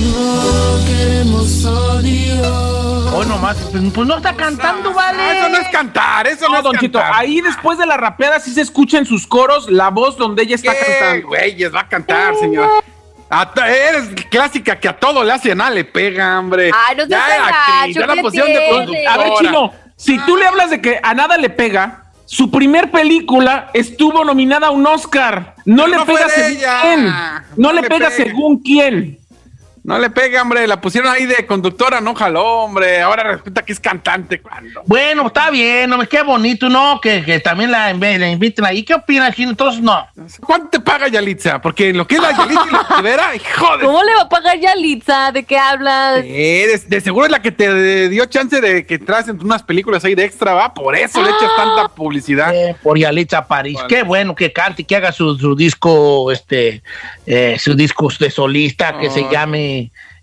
No 0.00 0.84
queremos 0.86 1.64
odio. 1.64 3.14
Hoy 3.16 3.26
nomás, 3.26 3.56
pues, 3.70 3.82
pues 3.94 4.06
no 4.08 4.16
está 4.16 4.34
cantando, 4.34 4.92
vale. 4.92 5.38
Eso 5.38 5.48
no 5.48 5.56
es 5.58 5.68
cantar, 5.68 6.26
eso 6.26 6.46
no, 6.46 6.50
No, 6.52 6.56
es 6.58 6.64
Don 6.64 6.76
Cheto, 6.78 6.98
cantar. 6.98 7.20
ahí 7.20 7.40
después 7.40 7.78
de 7.78 7.86
la 7.86 7.96
rapeada 7.96 8.40
sí 8.40 8.50
se 8.52 8.60
escucha 8.60 8.98
en 8.98 9.06
sus 9.06 9.26
coros 9.26 9.70
la 9.70 9.88
voz 9.90 10.16
donde 10.18 10.42
ella 10.42 10.56
está 10.56 10.72
¿Qué, 10.72 10.78
cantando. 10.98 11.28
güeyes, 11.28 11.72
va 11.74 11.80
a 11.80 11.88
cantar, 11.88 12.34
señora. 12.36 12.68
A 13.36 13.52
eres 13.66 14.10
clásica 14.30 14.78
que 14.78 14.88
a 14.88 14.96
todo 14.96 15.24
le 15.24 15.32
hace 15.32 15.54
nada, 15.54 15.70
le 15.70 15.84
pega, 15.84 16.38
hombre. 16.38 16.70
Ay, 16.72 16.96
no 16.96 17.06
seas 17.06 17.08
ya 17.28 17.34
era 17.34 17.46
actriz, 17.48 17.96
ya 17.96 18.06
la 18.06 18.14
¿qué 18.14 18.20
pusieron 18.20 18.52
de. 18.92 19.06
A 19.06 19.16
ver, 19.18 19.32
Chino, 19.38 19.72
si 19.96 20.18
tú 20.20 20.36
le 20.36 20.46
hablas 20.46 20.70
de 20.70 20.80
que 20.80 21.00
a 21.02 21.14
nada 21.14 21.36
le 21.36 21.50
pega, 21.50 22.04
su 22.26 22.50
primer 22.50 22.90
película 22.90 23.70
estuvo 23.74 24.24
nominada 24.24 24.68
a 24.68 24.70
un 24.70 24.86
Oscar. 24.86 25.54
No 25.64 25.84
Pero 25.84 25.88
le 25.88 25.96
no 25.96 26.06
pega 26.06 26.28
según 26.28 26.52
ella. 26.56 26.78
quién. 26.82 27.04
No, 27.06 27.42
No 27.56 27.72
le 27.72 27.82
le 27.82 27.88
pega 27.88 28.08
pega. 28.10 28.24
según 28.24 28.62
quién. 28.62 29.18
No 29.84 29.98
le 29.98 30.08
pega, 30.08 30.40
hombre, 30.40 30.66
la 30.66 30.80
pusieron 30.80 31.12
ahí 31.12 31.26
de 31.26 31.44
conductora, 31.44 32.00
no 32.00 32.14
jaló, 32.14 32.62
hombre. 32.62 33.02
Ahora 33.02 33.22
resulta 33.22 33.62
que 33.62 33.74
es 33.74 33.78
cantante. 33.78 34.40
¿cuándo? 34.40 34.82
Bueno, 34.86 35.26
está 35.26 35.50
bien, 35.50 35.92
hombre, 35.92 36.08
qué 36.08 36.22
bonito, 36.22 36.70
¿no? 36.70 36.98
Que, 37.02 37.22
que 37.22 37.38
también 37.38 37.70
la, 37.70 37.92
la 37.92 38.30
inviten 38.30 38.64
ahí. 38.64 38.82
¿Qué 38.82 38.94
opinas, 38.94 39.36
chino? 39.36 39.50
Entonces, 39.50 39.82
no. 39.82 40.06
¿Cuánto 40.40 40.70
te 40.70 40.80
paga 40.80 41.08
Yalitza? 41.08 41.60
Porque 41.60 41.92
lo 41.92 42.06
que 42.06 42.14
es 42.14 42.22
la 42.22 42.32
Yalitza 42.34 42.64
y 42.66 42.72
la 42.72 42.96
Rivera, 42.96 43.24
joder. 43.58 43.84
¿Cómo 43.84 44.02
le 44.02 44.14
va 44.14 44.22
a 44.22 44.28
pagar 44.30 44.58
Yalitza? 44.58 45.32
¿De 45.32 45.44
qué 45.44 45.58
hablas? 45.58 46.22
Eh, 46.24 46.66
de, 46.66 46.96
de 46.96 47.00
seguro 47.02 47.26
es 47.26 47.32
la 47.32 47.42
que 47.42 47.52
te 47.52 48.08
dio 48.08 48.24
chance 48.24 48.62
de 48.62 48.86
que 48.86 48.98
traes 48.98 49.28
en 49.28 49.38
unas 49.44 49.62
películas 49.62 50.02
ahí 50.06 50.14
de 50.14 50.24
extra, 50.24 50.54
va. 50.54 50.72
Por 50.72 50.96
eso 50.96 51.22
le 51.22 51.28
echas 51.28 51.50
tanta 51.58 51.88
publicidad. 51.88 52.54
Eh, 52.54 52.74
por 52.82 52.98
Yalitza 52.98 53.46
París. 53.46 53.78
Qué 53.86 54.02
bueno 54.02 54.34
que 54.34 54.50
cante, 54.50 54.84
que 54.84 54.96
haga 54.96 55.12
su, 55.12 55.36
su 55.36 55.54
disco, 55.54 56.32
este, 56.32 56.82
eh, 57.26 57.56
su 57.58 57.74
disco 57.74 58.08
de 58.18 58.30
solista 58.30 58.98
que 58.98 59.10
se 59.10 59.20
Ay. 59.20 59.26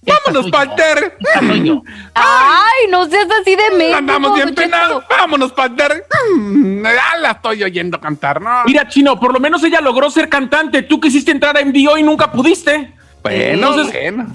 Vámonos, 0.04 0.50
Panther. 0.50 1.18
Yo. 1.64 1.84
Ay, 2.16 2.90
no 2.90 3.06
seas 3.08 3.28
así 3.42 3.56
de 3.56 3.78
México. 3.78 3.98
Andamos 3.98 4.36
bien 4.36 4.56
penados. 4.56 5.04
Vámonos, 5.10 5.52
Panther. 5.52 6.06
Mm, 6.38 6.84
Ya 6.84 7.17
la 7.19 7.32
estoy 7.32 7.63
oyendo 7.63 8.00
cantar, 8.00 8.42
¿no? 8.42 8.63
Mira, 8.65 8.88
Chino, 8.88 9.19
por 9.19 9.32
lo 9.34 9.40
menos 9.40 9.63
ella 9.63 9.80
logró 9.82 10.10
ser 10.10 10.28
cantante. 10.28 10.82
Tú 10.84 11.00
quisiste 11.00 11.32
entrar 11.32 11.56
a 11.58 11.63
MDO 11.63 11.98
y 11.98 12.04
nunca 12.04 12.32
pudiste. 12.32 12.94
Bueno, 13.21 13.69
Entonces, 13.69 13.94
bueno. 13.94 14.34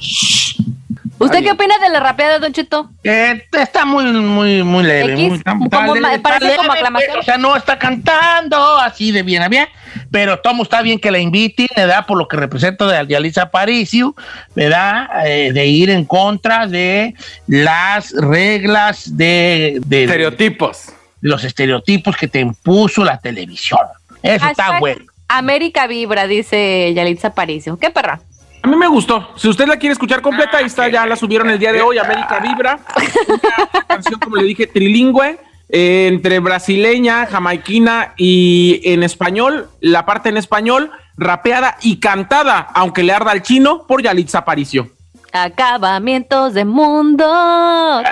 ¿Usted 1.18 1.42
qué 1.42 1.50
opina 1.52 1.78
de 1.78 1.88
la 1.88 2.00
rapeada, 2.00 2.38
Don 2.38 2.52
Cheto? 2.52 2.90
Eh, 3.02 3.42
está 3.58 3.84
muy, 3.86 4.04
muy, 4.04 4.62
muy 4.62 4.84
leve. 4.84 5.14
X, 5.14 5.28
muy, 5.28 5.42
como 5.42 5.64
está 5.64 5.86
leve, 5.86 6.00
ma- 6.00 6.14
está 6.14 6.28
parece 6.28 6.44
leve, 6.44 6.56
como 6.58 6.72
aclamación. 6.72 7.12
pues, 7.14 7.20
o 7.20 7.24
sea, 7.24 7.38
no 7.38 7.56
está 7.56 7.78
cantando 7.78 8.78
así 8.78 9.12
de 9.12 9.22
bien 9.22 9.42
a 9.42 9.48
bien, 9.48 9.66
pero 10.10 10.40
Tomo 10.40 10.62
está 10.62 10.82
bien 10.82 10.98
que 10.98 11.10
la 11.10 11.18
inviten, 11.18 11.68
¿verdad? 11.74 12.04
Por 12.06 12.18
lo 12.18 12.28
que 12.28 12.36
representa 12.36 12.86
de 12.86 13.06
Yalitza 13.06 13.42
Aparicio, 13.42 14.14
¿verdad? 14.54 15.08
Eh, 15.26 15.52
de 15.52 15.66
ir 15.66 15.88
en 15.88 16.04
contra 16.04 16.66
de 16.66 17.14
las 17.46 18.12
reglas 18.12 19.16
de... 19.16 19.80
de 19.86 20.04
Estereotipos. 20.04 20.86
De 21.22 21.28
los 21.30 21.44
estereotipos 21.44 22.14
que 22.16 22.28
te 22.28 22.40
impuso 22.40 23.04
la 23.04 23.18
televisión. 23.18 23.80
Eso 24.22 24.46
está 24.46 24.78
bueno. 24.78 25.04
América 25.28 25.86
Vibra, 25.86 26.26
dice 26.26 26.92
Yalitza 26.94 27.28
Aparicio. 27.28 27.78
¿Qué 27.78 27.90
perra? 27.90 28.20
A 28.66 28.68
mí 28.68 28.74
me 28.74 28.88
gustó. 28.88 29.28
Si 29.36 29.48
usted 29.48 29.68
la 29.68 29.76
quiere 29.76 29.92
escuchar 29.92 30.20
completa, 30.20 30.56
ahí 30.56 30.64
está, 30.64 30.88
ya 30.88 31.06
la 31.06 31.14
subieron 31.14 31.48
el 31.50 31.56
día 31.56 31.72
de 31.72 31.82
hoy, 31.82 31.98
América 31.98 32.40
Vibra. 32.40 32.80
Una 33.28 33.84
canción, 33.86 34.18
como 34.18 34.34
le 34.34 34.42
dije, 34.42 34.66
trilingüe, 34.66 35.38
eh, 35.68 36.08
entre 36.10 36.40
brasileña, 36.40 37.26
jamaiquina 37.26 38.14
y 38.16 38.80
en 38.82 39.04
español, 39.04 39.68
la 39.78 40.04
parte 40.04 40.30
en 40.30 40.36
español, 40.36 40.90
rapeada 41.16 41.76
y 41.80 42.00
cantada, 42.00 42.58
aunque 42.74 43.04
le 43.04 43.12
arda 43.12 43.30
al 43.30 43.42
chino, 43.42 43.86
por 43.86 44.02
Yalitza 44.02 44.38
Aparicio. 44.38 44.90
Acabamientos 45.32 46.52
de 46.54 46.64
mundo. 46.64 48.02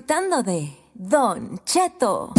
Disfrutando 0.00 0.42
de 0.42 0.70
Don 0.94 1.60
Cheto. 1.66 2.32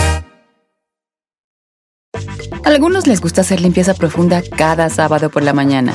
A 2.63 2.67
algunos 2.67 3.05
les 3.05 3.21
gusta 3.21 3.41
hacer 3.41 3.61
limpieza 3.61 3.93
profunda 3.93 4.41
cada 4.57 4.89
sábado 4.89 5.29
por 5.29 5.43
la 5.43 5.53
mañana. 5.53 5.93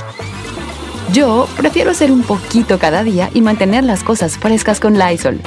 Yo 1.12 1.48
prefiero 1.56 1.90
hacer 1.90 2.12
un 2.12 2.22
poquito 2.22 2.78
cada 2.78 3.02
día 3.02 3.30
y 3.34 3.40
mantener 3.40 3.82
las 3.82 4.04
cosas 4.04 4.38
frescas 4.38 4.78
con 4.78 4.96
Lysol. 4.96 5.40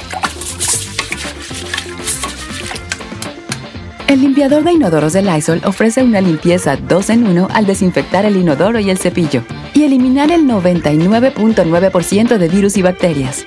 El 4.06 4.20
limpiador 4.20 4.62
de 4.64 4.72
inodoros 4.72 5.14
de 5.14 5.22
Lysol 5.22 5.62
ofrece 5.64 6.02
una 6.02 6.20
limpieza 6.20 6.76
2 6.76 7.10
en 7.10 7.26
1 7.28 7.48
al 7.50 7.64
desinfectar 7.64 8.26
el 8.26 8.36
inodoro 8.36 8.78
y 8.78 8.90
el 8.90 8.98
cepillo 8.98 9.42
y 9.72 9.84
eliminar 9.84 10.30
el 10.30 10.42
99.9% 10.42 12.36
de 12.36 12.48
virus 12.48 12.76
y 12.76 12.82
bacterias. 12.82 13.46